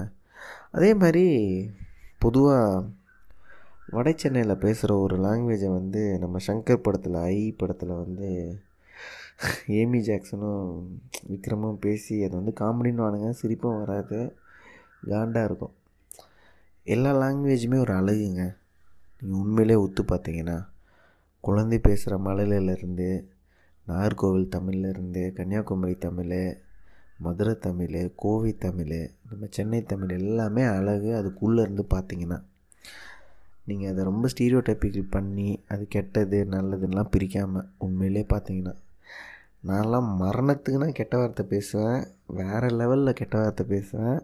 அதே 0.72 0.92
மாதிரி 0.94 1.26
பொதுவாக 2.20 2.84
வட 3.96 4.10
சென்னையில் 4.22 4.62
பேசுகிற 4.64 4.92
ஒரு 5.00 5.16
லாங்குவேஜை 5.26 5.70
வந்து 5.80 6.02
நம்ம 6.20 6.40
சங்கர் 6.48 6.86
படத்தில் 6.86 7.18
ஐ 7.34 7.38
படத்தில் 7.58 8.00
வந்து 8.04 8.30
ஏமி 9.68 10.00
ஜாக்சனும் 10.00 10.62
விக்ரமும் 11.30 11.82
பேசி 11.86 12.24
அது 12.24 12.36
வந்து 12.36 12.54
காமெடின்னு 12.60 13.04
வானுங்க 13.06 13.30
சிரிப்பும் 13.30 13.78
வராது 13.78 14.20
காண்டாக 15.10 15.46
இருக்கும். 15.46 15.74
எல்லா 16.84 17.12
லாங்குவேஜுமே 17.22 17.78
ஒரு 17.78 17.94
அழகுங்க. 17.94 18.44
நீங்கள் 19.20 19.42
உண்மையிலே 19.42 19.76
ஒத்து 19.76 20.04
பார்த்தீங்கன்னா 20.04 20.58
குழந்தை 21.44 21.80
பேசுகிற 21.80 22.18
மலையிலேருந்து 22.18 23.10
நாகர்கோவில் 23.88 24.54
தமிழ்லேருந்து 24.56 25.34
கன்னியாகுமரி 25.34 25.96
தமிழ் 25.96 26.34
மதுரை 27.18 27.54
தமிழ் 27.60 28.12
கோவை 28.16 28.52
தமிழ் 28.58 29.12
நம்ம 29.30 29.48
சென்னை 29.50 29.84
தமிழ் 29.84 30.10
எல்லாமே 30.10 30.64
அழகு. 30.64 31.10
அதுக்குள்ளேருந்து 31.20 31.86
பார்த்தீங்கன்னா 31.96 32.40
நீங்கள் 33.66 33.92
அதை 33.92 34.04
ரொம்ப 34.04 34.28
ஸ்டீரியோ 34.28 34.60
டைப்பிக்கல் 34.68 35.14
பண்ணி 35.16 35.48
அது 35.68 35.86
கெட்டது 35.88 36.46
நல்லதுன்னெலாம் 36.52 37.14
பிரிக்காமல் 37.16 37.70
உண்மையிலே 37.78 38.26
பார்த்தீங்கன்னா 38.30 38.74
நான்லாம் 39.70 40.08
மரணத்துக்குன்னா 40.22 40.90
கெட்ட 41.00 41.14
வார்த்தை 41.18 41.44
பேசுவேன். 41.54 42.00
வேறு 42.40 42.68
லெவலில் 42.80 43.18
கெட்ட 43.20 43.36
வார்த்தை 43.42 43.66
பேசுவேன். 43.74 44.20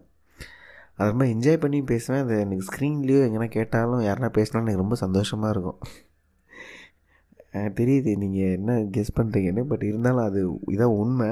அது 0.98 1.12
ரொம்ப 1.12 1.26
என்ஜாய் 1.34 1.62
பண்ணி 1.64 1.80
பேசுவேன். 1.92 2.24
அது 2.26 2.34
எனக்கு 2.46 2.68
ஸ்க்ரீன்லேயோ 2.70 3.22
எங்கன்னா 3.28 3.50
கேட்டாலும் 3.58 4.04
யாருனா 4.08 4.30
பேசினாலும் 4.38 4.68
எனக்கு 4.68 4.84
ரொம்ப 4.86 4.98
சந்தோஷமாக 5.06 5.54
இருக்கும். 5.56 5.80
தெரியுது. 7.80 8.12
நீங்கள் 8.24 8.54
என்ன 8.58 8.78
கெஸ் 8.96 9.18
பண்ணுறீங்கன்னு 9.20 9.64
பட் 9.72 9.84
இருந்தாலும் 9.90 10.28
அது 10.30 10.42
இதான் 10.74 10.98
உண்மை. 11.02 11.32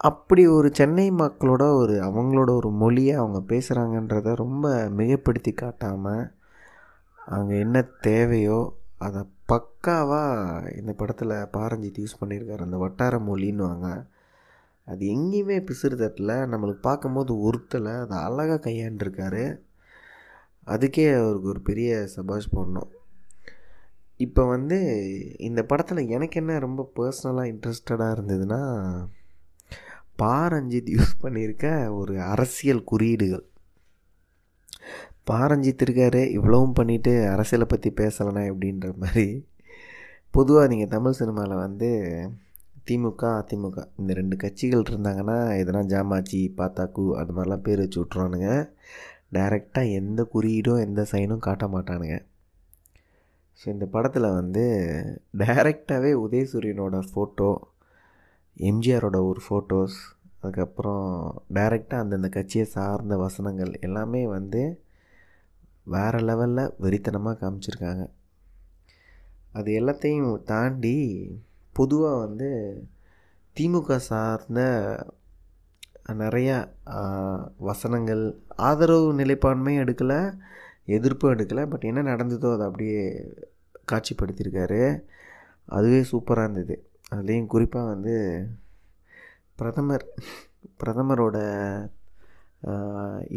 அப்படி 0.00 0.42
ஒரு 0.56 0.68
சென்னை 0.78 1.06
மக்களோட 1.22 1.64
ஒரு 1.80 1.94
அவங்களோட 2.08 2.50
ஒரு 2.60 2.70
மொழியை 2.82 3.14
அவங்க 3.20 3.38
பேசுகிறாங்கன்றத 3.52 4.34
ரொம்ப 4.44 4.72
மிகப்படுத்தி 4.98 5.52
காட்டாமல் 5.54 6.24
அங்கே 7.18 7.56
என்ன 7.64 7.78
தேவையோ 8.06 8.58
அதை 8.98 9.20
பக்காவாக 9.48 10.76
இந்த 10.76 10.92
படத்தில் 10.92 11.28
பாரஞ்சித் 11.28 11.98
யூஸ் 11.98 12.22
பண்ணியிருக்காரு 12.24 12.62
அந்த 12.62 12.76
வட்டார 12.76 13.16
மொழின்னுவாங்க. 13.18 14.06
அது 14.84 15.06
எங்கேயுமே 15.06 15.70
பிசுறு 15.70 15.94
தட்டில். 15.94 16.28
நம்மளுக்கு 16.28 16.80
பார்க்கும்போது 16.80 17.52
ஒருத்தலை 17.52 18.00
அதை 18.00 18.18
அழகாக 18.18 18.70
கையாண்டிருக்காரு. 18.70 19.58
அதுக்கே 20.66 21.22
அவருக்கு 21.22 21.48
ஒரு 21.48 21.60
பெரிய 21.60 22.06
சபாஷ் 22.06 22.54
போடணும். 22.54 22.90
இப்போ 24.16 24.44
வந்து 24.44 24.78
இந்த 25.38 25.62
படத்தில் 25.62 26.08
எனக்கு 26.08 26.40
என்ன 26.40 26.58
ரொம்ப 26.58 26.92
பர்சனலாக 26.96 27.52
இன்ட்ரெஸ்டடாக 27.52 28.14
இருந்ததுன்னா 28.16 28.62
பாரஞ்சித் 30.18 30.98
யூஸ் 30.98 31.14
பண்ணியிருக்க 31.22 31.94
ஒரு 31.96 32.22
அரசியல் 32.22 32.84
குறியீடுகள். 32.84 33.44
பாரஞ்சித் 35.26 35.82
இருக்காரு 35.84 36.22
இவ்வளவும் 36.30 36.74
பண்ணிவிட்டு 36.74 37.12
அரசியலை 37.32 37.66
பற்றி 37.66 37.90
பேசலைனா 37.90 38.42
எப்படின்ற 38.52 38.88
மாதிரி. 39.02 39.26
பொதுவாக 40.30 40.68
நீங்கள் 40.68 40.88
தமிழ் 40.88 41.18
சினிமாவில் 41.20 41.62
வந்து 41.66 41.90
திமுக 42.88 43.24
அதிமுக 43.40 43.86
இந்த 43.98 44.12
ரெண்டு 44.12 44.36
கட்சிகள் 44.36 44.88
இருந்தாங்கன்னா 44.90 45.36
எதனா 45.60 45.80
ஜாமாச்சி 45.92 46.40
பாத்தாக்கு 46.58 47.04
அது 47.20 47.32
மாதிரிலாம் 47.32 47.62
பேர் 47.62 47.78
வச்சு 47.78 47.98
விட்ருவானுங்க 48.00 48.50
டைரெக்டாக 49.32 49.94
எந்த 50.00 50.20
குறியீடும் 50.34 50.82
எந்த 50.86 51.02
சைனும் 51.12 51.44
காட்ட 51.46 51.66
மாட்டானுங்க. 51.66 52.16
ஸோ 53.60 53.64
இந்த 53.68 53.86
படத்தில் 53.86 54.36
வந்து 54.40 54.64
டைரெக்டாகவே 55.38 56.12
உதயசூரியனோட 56.24 56.98
ஃபோட்டோ 57.10 57.50
எம்ஜிஆரோட 58.60 59.18
ஒரு 59.30 59.40
ஃபோட்டோஸ் 59.48 59.98
அதுக்கப்புறம் 60.40 61.06
டைரெக்டாக 61.54 62.02
அந்தந்த 62.04 62.28
கட்சியை 62.28 62.64
சார்ந்த 62.64 63.16
வசனங்கள் 63.16 63.72
எல்லாமே 63.80 64.26
வந்து 64.26 64.62
வேறு 65.92 66.18
லெவலில் 66.18 66.72
வெறித்தனமாக 66.80 67.38
காமிச்சிருக்காங்க. 67.40 68.04
அது 69.52 69.70
எல்லாத்தையும் 69.80 70.42
தாண்டி 70.42 70.96
பொதுவாக 71.72 72.22
வந்து 72.24 72.48
திமுக 73.56 73.96
சார்ந்த 74.10 74.60
நிறையா 76.22 76.56
வசனங்கள் 77.68 78.22
ஆதரவு 78.68 79.06
நிலைப்பான்மையும் 79.20 79.82
எடுக்கலை 79.84 80.20
எதிர்ப்பும் 80.96 81.34
எடுக்கலை 81.34 81.64
பட் 81.70 81.88
என்ன 81.90 82.02
நடந்ததோ 82.02 82.48
அதை 82.54 82.66
அப்படியே 82.66 83.02
காட்சிப்படுத்தியிருக்காரு. 83.92 84.82
அதுவே 85.76 86.00
சூப்பராக 86.10 86.46
இருந்தது. 86.46 86.76
அதுலேயும் 87.14 87.52
குறிப்பாக 87.54 87.92
வந்து 87.92 88.14
பிரதமர் 89.56 90.06
பிரதமரோட 90.80 91.36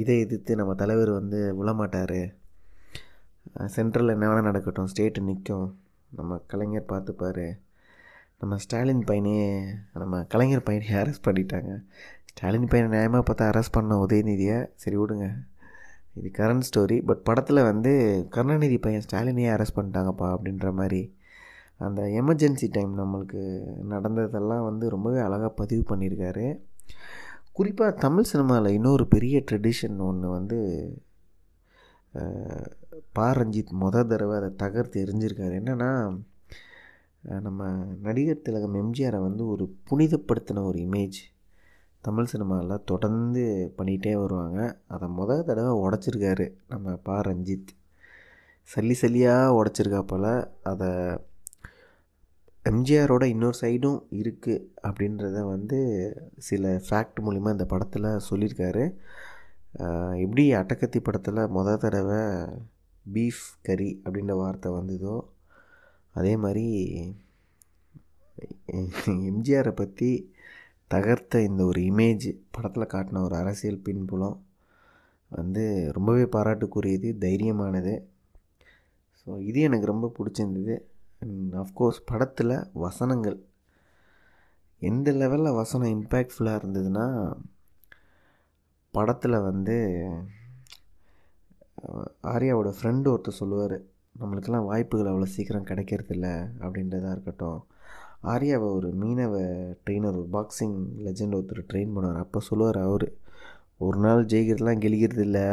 இதை 0.02 0.16
எதிர்த்து 0.26 0.60
நம்ம 0.60 0.74
தலைவர் 0.82 1.12
வந்து 1.20 1.40
விழமாட்டார். 1.60 2.20
சென்ட்ரலில் 3.76 4.16
என்ன 4.16 4.28
வேணால் 4.30 4.48
நடக்கட்டும். 4.50 4.90
ஸ்டேட்டு 4.92 5.22
நிற்கும் 5.30 5.68
நம்ம 6.20 6.38
கலைஞர் 6.52 6.92
பார்த்துப்பார். 6.92 7.46
நம்ம 8.42 8.58
ஸ்டாலின் 8.64 9.04
பையனே 9.10 9.36
நம்ம 10.02 10.22
கலைஞர் 10.34 10.68
பையனை 10.68 10.90
அரெஸ்ட் 11.02 11.28
பண்ணிட்டாங்க. 11.28 11.72
ஸ்டாலின் 12.32 12.70
பையனை 12.72 12.90
நியாயமாக 12.94 13.24
பார்த்தா 13.28 13.50
அரெஸ்ட் 13.52 13.76
பண்ண 13.78 13.96
உதயநிதியை 14.06 14.58
சரி 14.84 14.98
விடுங்க. 15.02 15.28
இது 16.20 16.30
கரண்ட் 16.40 16.68
ஸ்டோரி 16.68 16.98
பட் 17.10 17.24
படத்தில் 17.28 17.68
வந்து 17.70 17.92
கருணாநிதி 18.36 18.78
பையன் 18.86 19.06
ஸ்டாலினையே 19.08 19.50
அரெஸ்ட் 19.56 19.78
பண்ணிட்டாங்கப்பா 19.78 20.28
அப்படின்ற 20.36 20.70
மாதிரி 20.80 21.02
அந்த 21.86 22.02
எமர்ஜென்சி 22.22 22.68
டைம் 22.76 22.94
நம்மளுக்கு 23.02 23.42
நடந்ததெல்லாம் 23.94 24.64
வந்து 24.70 24.86
ரொம்பவே 24.96 25.20
அழகாக 25.26 25.52
பதிவு 25.62 25.84
பண்ணியிருக்காரு. 25.92 26.46
குறிப்பாக 27.58 27.92
தமிழ் 28.04 28.28
சினிமாவில் 28.32 28.76
இன்னொரு 28.78 29.04
பெரிய 29.14 29.36
ட்ரெடிஷன் 29.50 29.96
ஒன்று 30.08 30.28
வந்து 30.30 30.58
பா 33.18 33.28
ரஞ்சித் 33.38 33.72
மொத 33.82 34.04
தடவை 34.08 34.36
அதை 34.40 34.50
தகர்த்து 34.64 35.04
எரிஞ்சிருக்காரு. 35.04 35.54
என்னென்னா 35.62 35.92
நம்ம 37.46 37.70
நடிகர் 38.06 38.44
திலகம் 38.48 38.78
எம்ஜிஆரை 38.82 39.20
வந்து 39.22 39.44
ஒரு 39.54 39.66
புனிதப்படுத்தின 39.90 40.64
ஒரு 40.64 40.80
இமேஜ் 40.80 41.20
தமிழ் 42.04 42.30
சினிமாவில் 42.34 42.86
தொடர்ந்து 42.92 43.46
பண்ணிகிட்டே 43.78 44.14
வருவாங்க. 44.24 44.60
அதை 44.88 45.10
மொதல் 45.20 45.48
தடவை 45.50 45.74
உடச்சிருக்காரு 45.86 46.48
நம்ம 46.74 46.96
பா 47.08 47.18
ரஞ்சித் 47.30 47.72
சல்லி 48.70 48.98
சல்லியாக 49.02 49.58
உடச்சிருக்கா 49.60 50.02
போல் 50.12 50.32
அதை 50.72 50.92
எம்ஜிஆரோட 52.70 53.24
இன்னொரு 53.34 53.58
சைடும் 53.62 54.00
இருக்குது 54.20 54.64
அப்படின்றத 54.88 55.42
வந்து 55.54 55.80
சில 56.48 56.72
ஃபேக்ட் 56.86 57.20
மூலிமா 57.26 57.50
இந்த 57.56 57.66
படத்தில் 57.74 58.08
சொல்லியிருக்காரு. 58.30 58.86
எப்படி 60.24 60.44
அட்டக்கத்தி 60.60 61.00
படத்தில் 61.08 61.42
மொதல் 61.58 61.82
தடவை 61.84 62.22
பீஃப் 63.16 63.46
கறி 63.68 63.90
அப்படின்ற 64.06 64.36
வார்த்தை 64.42 64.72
வந்ததோ 64.78 65.16
அதே 66.20 66.34
மாதிரி 66.44 66.66
எம்ஜிஆரை 69.32 69.74
பற்றி 69.82 70.12
தகர்த்த 70.94 71.40
இந்த 71.50 71.62
ஒரு 71.70 71.80
இமேஜ் 71.92 72.28
படத்தில் 72.56 72.92
காட்டின 72.94 73.22
ஒரு 73.28 73.36
அரசியல் 73.42 73.84
பின்புலம் 73.88 74.38
வந்து 75.32 75.64
ரொம்பவே 75.96 76.26
பாராட்டுக்குரியது 76.36 77.10
தைரியமானது. 77.24 77.96
ஸோ 79.20 79.30
இது 79.50 79.60
எனக்கு 79.68 79.92
ரொம்ப 79.94 80.08
பிடிச்சிருந்தது. 80.18 80.76
அஃப்கோர்ஸ் 81.62 82.00
படத்தில் 82.10 82.56
வசனங்கள். 82.86 83.38
எந்த 84.82 85.12
லெவலில் 85.20 85.58
வசனம் 85.60 85.94
இம்பேக்ட்ஃபுல்லாக 85.96 86.60
இருந்ததுன்னா 86.62 87.06
படத்தில் 88.94 89.46
வந்து 89.48 89.78
ஆர்யாவோட 92.34 92.70
ஃப்ரெண்டு 92.76 93.08
ஒருத்தர் 93.14 93.40
சொல்லுவார் 93.40 93.78
நம்மளுக்கெல்லாம் 94.20 94.70
வாய்ப்புகள் 94.70 95.10
அவ்வளோ 95.12 95.28
சீக்கிரம் 95.34 95.68
கிடைக்கிறதில்ல 95.70 96.28
அப்படின்றதா 96.66 97.10
இருக்கட்டும். 97.16 97.60
ஆர்யாவை 98.34 98.70
ஒரு 98.78 98.90
மீனவ 99.02 99.34
ட்ரெயினர் 99.84 100.20
ஒரு 100.22 100.30
பாக்ஸிங் 100.36 100.78
லெஜெண்ட் 101.06 101.38
ஒருத்தர் 101.38 101.68
ட்ரெயின் 101.72 101.94
பண்ணுவார். 101.96 102.24
அப்போ 102.26 102.40
சொல்லுவார் 102.50 102.80
அவர் 102.86 103.08
ஒரு 103.88 103.98
நாள் 104.06 104.30
ஜெயிக்கிறதுலாம் 104.32 104.84
கெளிக்கிறது 104.86 105.24
இல்லை 105.28 105.46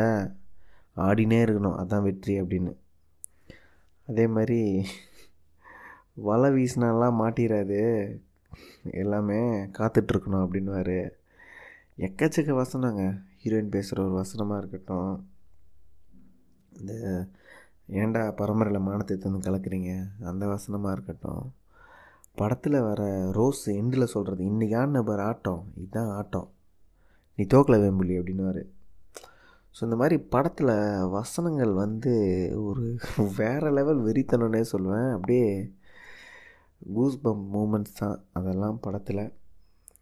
ஆடினே 1.07 1.41
இருக்கணும் 1.47 1.79
அதான் 1.83 2.07
வெற்றி 2.09 2.35
அப்படின்னு. 2.43 2.73
அதே 4.09 4.25
மாதிரி 4.37 4.61
வலை 6.17 6.49
வீசினாலாம் 6.57 7.21
மாட்டிடாது 7.21 7.81
எல்லாமே 9.03 9.39
காத்துட்ருக்கணும் 9.79 10.45
அப்படின்வார் 10.45 10.97
எக்கச்சக்க 12.07 12.53
வசனங்க. 12.61 13.03
ஹீரோயின் 13.43 13.75
பேசுகிற 13.75 13.99
ஒரு 14.05 14.15
வசனமாக 14.21 14.61
இருக்கட்டும். 14.61 15.13
இந்த 16.79 16.93
ஏன்டா 18.03 18.23
பரம்பரையில் 18.41 18.87
மானத்தை 18.89 19.17
தந்து 19.17 19.41
கலக்குறீங்க? 19.47 19.93
அந்த 20.31 20.45
வசனமாக 20.47 20.95
இருக்கட்டும். 20.97 21.45
படத்தில் 22.41 22.79
வர 22.89 23.03
ரோஸ் 23.39 23.65
எண்டில் 23.81 24.13
சொல்கிறது 24.15 24.43
இன்றைக்கான 24.51 25.03
பர் 25.11 25.25
ஆட்டம். 25.29 25.63
இதுதான் 25.81 26.11
ஆட்டம். 26.19 26.49
நீ 27.39 27.45
தோக்கல 27.55 27.77
வேம்புலி 27.85 28.17
அப்படின்னுவார். 28.21 28.63
ஸோ 29.77 29.81
இந்த 29.83 29.97
மாதிரி 30.01 30.17
படத்தில் 30.35 30.75
வசனங்கள் 31.19 31.73
வந்து 31.85 32.13
ஒரு 32.69 32.85
வேறு 33.39 33.71
லெவல் 33.79 34.01
வெறித்தனம்னே 34.09 34.65
சொல்லுவேன். 34.73 35.11
அப்படியே 35.17 35.49
கூஸ் 36.93 37.17
பம் 37.25 37.45
மூமெண்ட்ஸ் 37.55 37.99
தான் 37.99 38.19
அதெல்லாம் 38.33 38.81
படத்தில். 38.81 39.25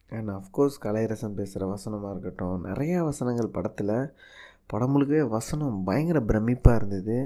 அண்ட் 0.09 0.31
அஃப்கோர்ஸ் 0.31 0.79
கலையரசன் 0.83 1.37
பேசுகிற 1.37 1.66
வசனமாக 1.66 2.12
இருக்கட்டும் 2.14 2.64
நிறையா 2.64 2.99
வசனங்கள் 3.05 3.55
படத்தில். 3.57 3.95
படம் 4.66 4.92
முழுக்கவே 4.95 5.29
வசனம் 5.29 5.77
பயங்கர 5.85 6.21
பிரமிப்பாக 6.21 6.75
இருந்தது 6.75 7.16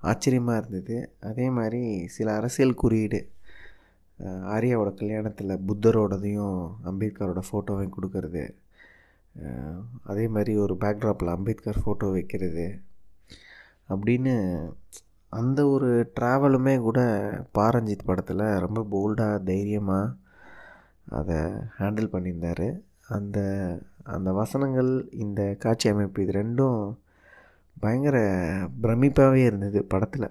ஆச்சரியமாக 0.00 0.58
இருந்தது. 0.58 0.96
அதே 1.20 1.46
மாதிரி 1.50 1.82
சில 2.08 2.34
அரசியல் 2.34 2.80
குறியீடு 2.82 3.20
ஆரியாவோட 4.18 4.48
ஆர்யாவோட 4.54 4.90
கல்யாணத்தில் 5.00 5.62
புத்தரோடதையும் 5.68 6.56
அம்பேத்கரோட 6.90 7.40
ஃபோட்டோவையும் 7.48 7.94
கொடுக்கறது. 7.96 8.42
அதே 10.02 10.28
மாதிரி 10.28 10.52
ஒரு 10.56 10.74
பேக்ட்ராப்பில் 10.74 11.34
அம்பேத்கர் 11.36 11.82
ஃபோட்டோ 11.84 12.10
வைக்கிறது. 12.16 12.66
அப்படின்னு 13.88 14.34
அந்த 15.32 15.60
ஒரு 15.68 16.10
ட்ராவலுமே 16.20 16.80
கூட 16.80 17.00
பாரஞ்சித் 17.58 18.06
படத்தில் 18.06 18.44
ரொம்ப 18.58 18.80
போல்டாக 18.90 19.42
தைரியமாக 19.42 20.14
அதை 21.18 21.38
ஹேண்டில் 21.78 22.12
பண்ணியிருந்தார். 22.14 22.66
அந்த 23.08 23.38
அந்த 24.04 24.32
வசனங்கள் 24.32 24.90
இந்த 25.10 25.56
காட்சி 25.58 25.88
அமைப்பு 25.88 26.22
இது 26.22 26.32
ரெண்டும் 26.32 26.78
பயங்கர 27.76 28.16
பிரமிப்பாகவே 28.82 29.42
இருந்தது 29.44 29.84
படத்தில். 29.84 30.28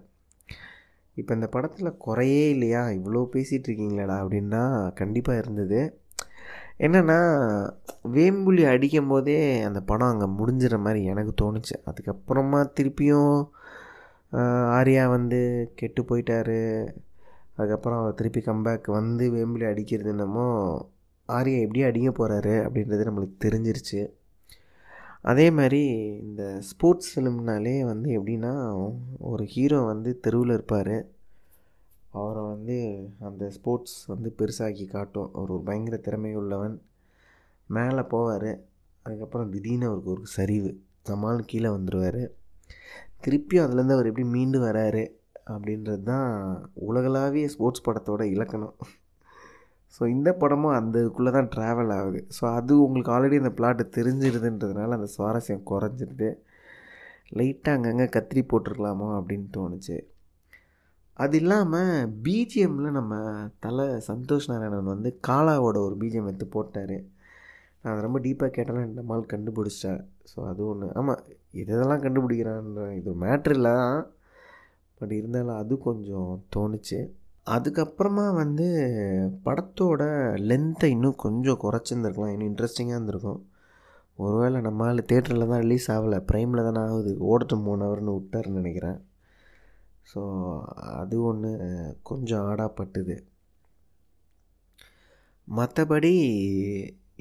இப்போ 1.18 1.32
இந்த 1.34 1.48
படத்தில் 1.48 1.98
குறையே 1.98 2.50
இல்லையா? 2.50 2.82
இவ்வளோ 2.90 3.24
பேசிகிட்ருக்கீங்களாடா 3.34 4.16
அப்படின்னா 4.24 4.64
கண்டிப்பாக 4.94 5.38
இருந்தது. 5.38 5.80
என்னென்னா 6.80 7.18
வேம்புலி 8.12 8.64
அடிக்கும் 8.66 9.08
போதே 9.08 9.62
அந்த 9.62 9.80
படம் 9.82 10.12
அங்கே 10.12 10.28
முடிஞ்சிற 10.40 10.78
மாதிரி 10.78 11.04
எனக்கு 11.06 11.34
தோணுச்சு. 11.42 11.76
அதுக்கப்புறமா 11.90 12.60
திருப்பியும் 12.78 13.34
ஆர்யா 14.32 15.10
வந்து 15.10 15.72
கெட்டு 15.76 16.04
போயிட்டாரு. 16.04 16.88
அதுக்கப்புறம் 17.56 18.00
அவர் 18.00 18.14
திருப்பி 18.14 18.40
கம்பேக் 18.40 18.92
வந்து 18.92 19.32
வேம்பிலி 19.32 19.70
அடிக்கிறது 19.70 20.10
என்னமோ 20.10 20.48
ஆர்யா 21.28 21.62
எப்படி 21.62 21.84
அடிக்க 21.84 22.10
போகிறாரு 22.10 22.54
அப்படின்றது 22.68 23.08
நம்மளுக்கு 23.10 23.36
தெரிஞ்சிருச்சு. 23.40 24.10
அதே 25.22 25.52
மாதிரி 25.52 25.82
இந்த 26.18 26.62
ஸ்போர்ட்ஸ் 26.62 27.20
ஃபிலிம்னாலே 27.20 27.86
வந்து 27.86 28.22
எப்படின்னா 28.22 28.54
ஒரு 29.18 29.46
ஹீரோ 29.46 29.80
வந்து 29.80 30.20
தெருவில் 30.20 30.54
இருப்பார். 30.54 31.06
அவரை 32.10 32.44
வந்து 32.44 33.10
அந்த 33.20 33.50
ஸ்போர்ட்ஸ் 33.50 34.06
வந்து 34.06 34.36
பெருசாக்கி 34.38 34.88
காட்டும். 34.88 35.34
அவர் 35.34 35.50
ஒரு 35.50 35.62
பயங்கர 35.62 35.98
திறமை 35.98 36.36
உள்ளவன். 36.36 36.82
மேலே 37.68 38.00
போவார். 38.00 38.60
அதுக்கப்புறம் 39.02 39.52
திடீர்னு 39.52 39.86
அவருக்கு 39.86 40.12
ஒரு 40.12 40.22
சரிவு. 40.26 40.78
நம்மால் 41.06 41.44
கீழே 41.46 41.70
வந்துடுவார் 41.70 42.30
திருப்பியும் 43.26 43.66
அதுலேருந்து 43.66 43.96
அவர் 43.98 44.10
எப்படி 44.12 44.28
மீண்டு 44.36 44.60
வராரு 44.66 45.04
அப்படின்றது 45.54 46.04
தான் 46.10 46.32
உலகளாவிய 46.90 47.48
ஸ்போர்ட்ஸ் 47.54 47.86
படத்தோட 47.88 48.24
இலக்கணம். 48.36 48.76
ஸோ 49.96 50.02
இந்த 50.16 50.30
படமும் 50.42 50.76
அந்த 50.80 50.96
இதுக்குள்ளே 51.04 51.32
தான் 51.38 51.50
ட்ராவல் 51.56 51.92
ஆகுது. 51.98 52.20
ஸோ 52.38 52.44
அது 52.58 52.74
உங்களுக்கு 52.86 53.14
ஆல்ரெடி 53.16 53.40
அந்த 53.42 53.54
பிளாட்டு 53.60 53.84
தெரிஞ்சிருதுன்றதுனால 53.98 54.98
அந்த 54.98 55.10
சுவாரஸ்யம் 55.16 55.68
குறைஞ்சிருது 55.72 56.30
லைட்டாக 57.40 57.78
அங்கங்கே 57.78 58.08
கத்திரி 58.16 58.42
போட்டிருக்கலாமோ 58.52 59.08
அப்படின்னு 59.20 59.48
தோணுச்சு. 59.58 59.98
அது 61.24 61.36
இல்லாமல் 61.42 62.12
பிஜிஎம்மில் 62.26 62.98
நம்ம 62.98 63.14
தலை 63.66 63.86
சந்தோஷ் 64.10 64.50
நாராயணன் 64.52 64.92
வந்து 64.94 65.10
காலாவோட 65.28 65.78
ஒரு 65.88 65.96
பிஜிஎம் 66.02 66.30
எடுத்து 66.32 66.48
போட்டார். 66.56 66.98
நான் 67.82 67.92
அதை 67.94 68.02
ரொம்ப 68.06 68.20
டீப்பாக 68.26 68.52
கேட்டாலும் 68.56 68.88
இந்த 68.90 69.02
மால் 69.10 69.32
கண்டுபிடிச்சிட்டேன் 69.34 70.02
ஸோ 70.32 70.38
அது 70.52 70.62
ஒன்று 70.72 70.88
ஆமாம் 71.00 71.22
இதெல்லாம் 71.62 72.04
கண்டுபிடிக்கிறான்ற 72.06 72.86
இது 73.00 73.12
மேட்ரு 73.24 73.56
இல்லை. 73.58 73.72
தான் 73.78 74.02
பட் 75.02 75.14
இருந்தாலும் 75.20 75.60
அது 75.62 75.74
கொஞ்சம் 75.88 76.32
தோணுச்சு. 76.56 77.00
அதுக்கப்புறமா 77.56 78.26
வந்து 78.42 78.66
படத்தோட 79.46 80.02
லென்த்தை 80.50 80.90
இன்னும் 80.96 81.22
கொஞ்சம் 81.26 81.62
குறைச்சிருந்துருக்கலாம். 81.64 82.34
இன்னும் 82.34 82.50
இன்ட்ரெஸ்டிங்காக 82.52 82.98
இருந்திருக்கும். 82.98 83.42
ஒருவேளை 84.20 84.60
நம்மளால் 84.68 85.08
தேட்டரில் 85.12 85.52
தான் 85.52 85.64
ரிலீஸ் 85.66 85.88
ஆகலை. 85.96 86.18
ப்ரைமில் 86.32 86.68
தானே 86.68 86.82
ஆகுது. 86.88 87.12
ஓடட்டும் 87.30 87.66
மூணு 87.68 87.84
ஹவர்னு 87.86 88.16
விட்டாருன்னு 88.18 88.62
நினைக்கிறேன். 88.62 89.00
ஸோ 90.12 90.22
அது 91.02 91.16
ஒன்று 91.30 91.52
கொஞ்சம் 92.10 92.46
ஆடாப்பட்டுது. 92.50 93.16
மற்றபடி 95.48 96.14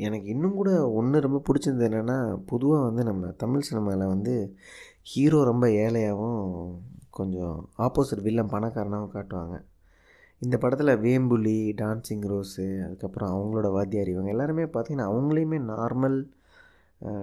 எனக்கு 0.06 0.28
இன்னும் 0.34 0.58
கூட 0.60 0.70
ஒன்று 0.98 1.24
ரொம்ப 1.26 1.38
பிடிச்சது 1.46 1.86
என்னென்னா 1.88 2.18
பொதுவாக 2.50 2.86
வந்து 2.88 3.02
நம்ம 3.04 3.30
தமிழ் 3.42 3.66
சினிமாவில் 3.68 4.12
வந்து 4.14 4.34
ஹீரோ 5.10 5.38
ரொம்ப 5.42 5.66
ஏழையாகவும் 5.82 6.44
கொஞ்சம் 7.10 7.56
ஆப்போசிட் 7.86 8.24
வில்லன் 8.26 8.52
பணக்காரனாகவும் 8.54 9.14
காட்டுவாங்க. 9.14 9.56
இந்த 10.42 10.56
படத்தில் 10.58 11.00
வேம்புலி 11.04 11.58
டான்சிங் 11.80 12.26
ரோஸு 12.32 12.66
அதுக்கப்புறம் 12.86 13.32
அவங்களோட 13.34 13.68
வாத்தியார் 13.76 14.12
இவங்க 14.12 14.30
எல்லாருமே 14.30 14.64
பார்த்திங்கன்னா 14.74 15.08
அவங்களையுமே 15.12 15.58
நார்மல் 15.72 16.18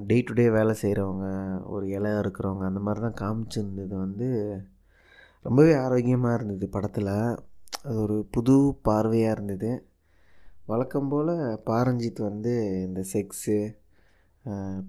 டே 0.09 0.17
டு 0.27 0.33
டே 0.33 0.45
வேலை 0.49 0.73
செய்கிறவங்க 0.81 1.27
ஒரு 1.73 1.85
இலை 1.97 2.11
இருக்கிறவங்க 2.21 2.65
அந்த 2.69 2.81
மாதிரி 2.87 3.01
தான் 3.05 3.19
காமிச்சிருந்தது 3.21 3.95
வந்து 3.95 4.27
ரொம்பவே 5.45 5.73
ஆரோக்கியமாக 5.85 6.37
இருந்தது 6.37 6.67
படத்தில். 6.75 7.11
அது 7.87 7.97
ஒரு 8.05 8.17
புது 8.31 8.55
பார்வையாக 8.87 9.35
இருந்தது. 9.35 9.69
வழக்கம் 10.69 11.09
போல் 11.09 11.31
பாரஞ்சித் 11.67 12.19
வந்து 12.27 12.53
இந்த 12.85 13.01
செக்ஸு 13.11 13.57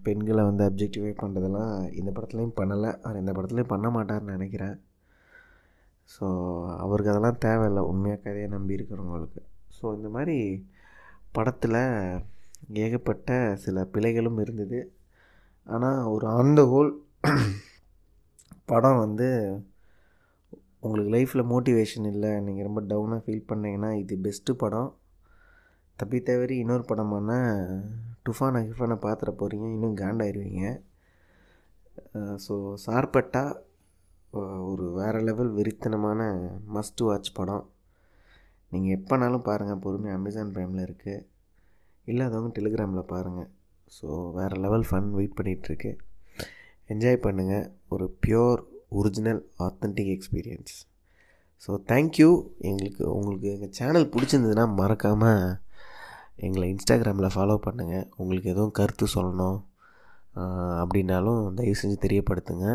பெண்களை 0.04 0.42
வந்து 0.48 0.62
அப்ஜெக்டிஃபை 0.68 1.10
பண்ணுறதெல்லாம் 1.22 1.72
இந்த 2.00 2.10
படத்துலையும் 2.16 2.54
பண்ணலை. 2.60 2.90
அவர் 3.06 3.20
இந்த 3.22 3.32
படத்துலையும் 3.36 3.72
பண்ண 3.72 3.88
மாட்டார்னு 3.96 4.36
நினைக்கிறேன். 4.36 4.76
ஸோ 6.14 6.24
அவருக்கு 6.84 7.12
அதெல்லாம் 7.12 7.42
தேவையில்லை. 7.46 7.82
உண்மையாக 7.92 8.22
கதையை 8.24 8.48
நம்பி 8.56 8.76
இருக்கிறவங்களுக்கு. 8.78 9.42
ஸோ 9.76 9.84
இந்த 9.98 10.08
மாதிரி 10.16 10.38
படத்தில் 11.38 11.80
ஏகப்பட்ட 12.84 13.30
சில 13.64 13.86
பிழைகளும் 13.94 14.42
இருந்தது. 14.44 14.80
ஆனால் 15.66 16.02
ஒரு 16.16 16.26
ஆன் 16.38 16.56
த 16.58 16.64
ஹோல் 16.72 16.92
படம் 18.72 19.02
வந்து 19.06 19.28
உங்களுக்கு 20.84 21.10
லைஃப்பில் 21.16 21.50
மோட்டிவேஷன் 21.54 22.08
இல்லை 22.14 22.32
நீங்கள் 22.46 22.68
ரொம்ப 22.68 22.80
டவுனாக 22.92 23.24
ஃபீல் 23.26 23.48
பண்ணிங்கன்னா 23.50 23.90
இது 24.02 24.16
பெஸ்ட்டு 24.26 24.62
படம். 24.62 24.90
தப்பி 25.98 26.18
தவறி 26.28 26.54
இன்னொரு 26.62 26.84
படமான 26.88 27.30
டுஃபானை 28.26 28.60
கிஃபானை 28.68 28.96
பார்த்துட 29.04 29.30
போகிறீங்க 29.40 29.66
இன்னும் 29.76 30.00
காண்டாயிருவீங்க. 30.02 30.64
ஸோ 32.44 32.54
சார்பட்டா 32.84 33.44
ஒரு 34.70 34.86
வேறு 34.98 35.20
லெவல் 35.28 35.52
வெறித்தனமான 35.58 36.20
மஸ்ட் 36.76 37.02
வாட்ச் 37.08 37.30
படம். 37.38 37.64
நீங்கள் 38.72 38.94
எப்போனாலும் 38.98 39.46
பாருங்கள் 39.48 39.82
பொறுமையாக 39.84 40.18
அமேசான் 40.20 40.52
ப்ரைமில் 40.54 40.86
இருக்குது 40.86 41.24
இல்லாதவங்க 42.06 42.50
டெலிகிராமில் 42.58 43.10
பாருங்கள் 43.12 43.50
ஸோ 43.92 44.06
வேறு 44.38 44.56
லெவல் 44.64 44.86
ஃபன் 44.88 45.08
வெயிட் 45.18 45.38
பண்ணிகிட்ருக்கு 45.38 45.90
என்ஜாய் 46.90 47.24
பண்ணுங்கள் 47.26 47.66
ஒரு 47.94 48.06
pure 48.24 48.60
original 48.98 49.40
authentic 49.66 50.12
experience 50.16 50.74
so 51.62 51.72
thank you 51.92 52.30
எங்களுக்கு 52.70 53.04
உங்களுக்கு 53.18 53.48
எங்கள் 53.54 53.74
சேனல் 53.78 54.10
பிடிச்சிருந்ததுன்னா 54.14 54.66
மறக்காமல் 54.80 55.46
எங்களை 56.44 56.66
இன்ஸ்டாகிராமில் 56.72 57.34
ஃபாலோ 57.34 57.56
பண்ணுங்கள் 57.66 58.06
உங்களுக்கு 58.16 58.48
எதுவும் 58.54 58.76
கருத்து 58.78 59.06
சொல்லணும் 59.14 59.58
அப்படின்னாலும் 60.80 61.42
தயவு 61.58 61.76
செஞ்சு 61.82 61.96
தெரியப்படுத்துங்க. 62.04 62.66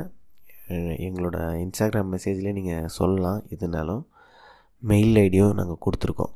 எங்களோட 1.08 1.38
இன்ஸ்டாகிராம் 1.64 2.12
மெசேஜ்லேயே 2.14 2.54
நீங்கள் 2.60 2.92
சொல்லலாம் 2.98 3.40
எதுனாலும் 3.56 4.04
மெயில் 4.92 5.16
ஐடியும் 5.26 5.58
நாங்கள் 5.60 5.84
கொடுத்துருக்கோம். 5.86 6.34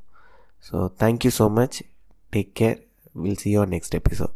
So 0.68 0.76
thank you 1.04 1.32
so 1.40 1.48
much 1.60 1.78
take 2.34 2.52
care 2.62 2.80
will 3.24 3.42
see 3.44 3.50
your 3.58 3.72
next 3.76 3.98
episode 4.02 4.36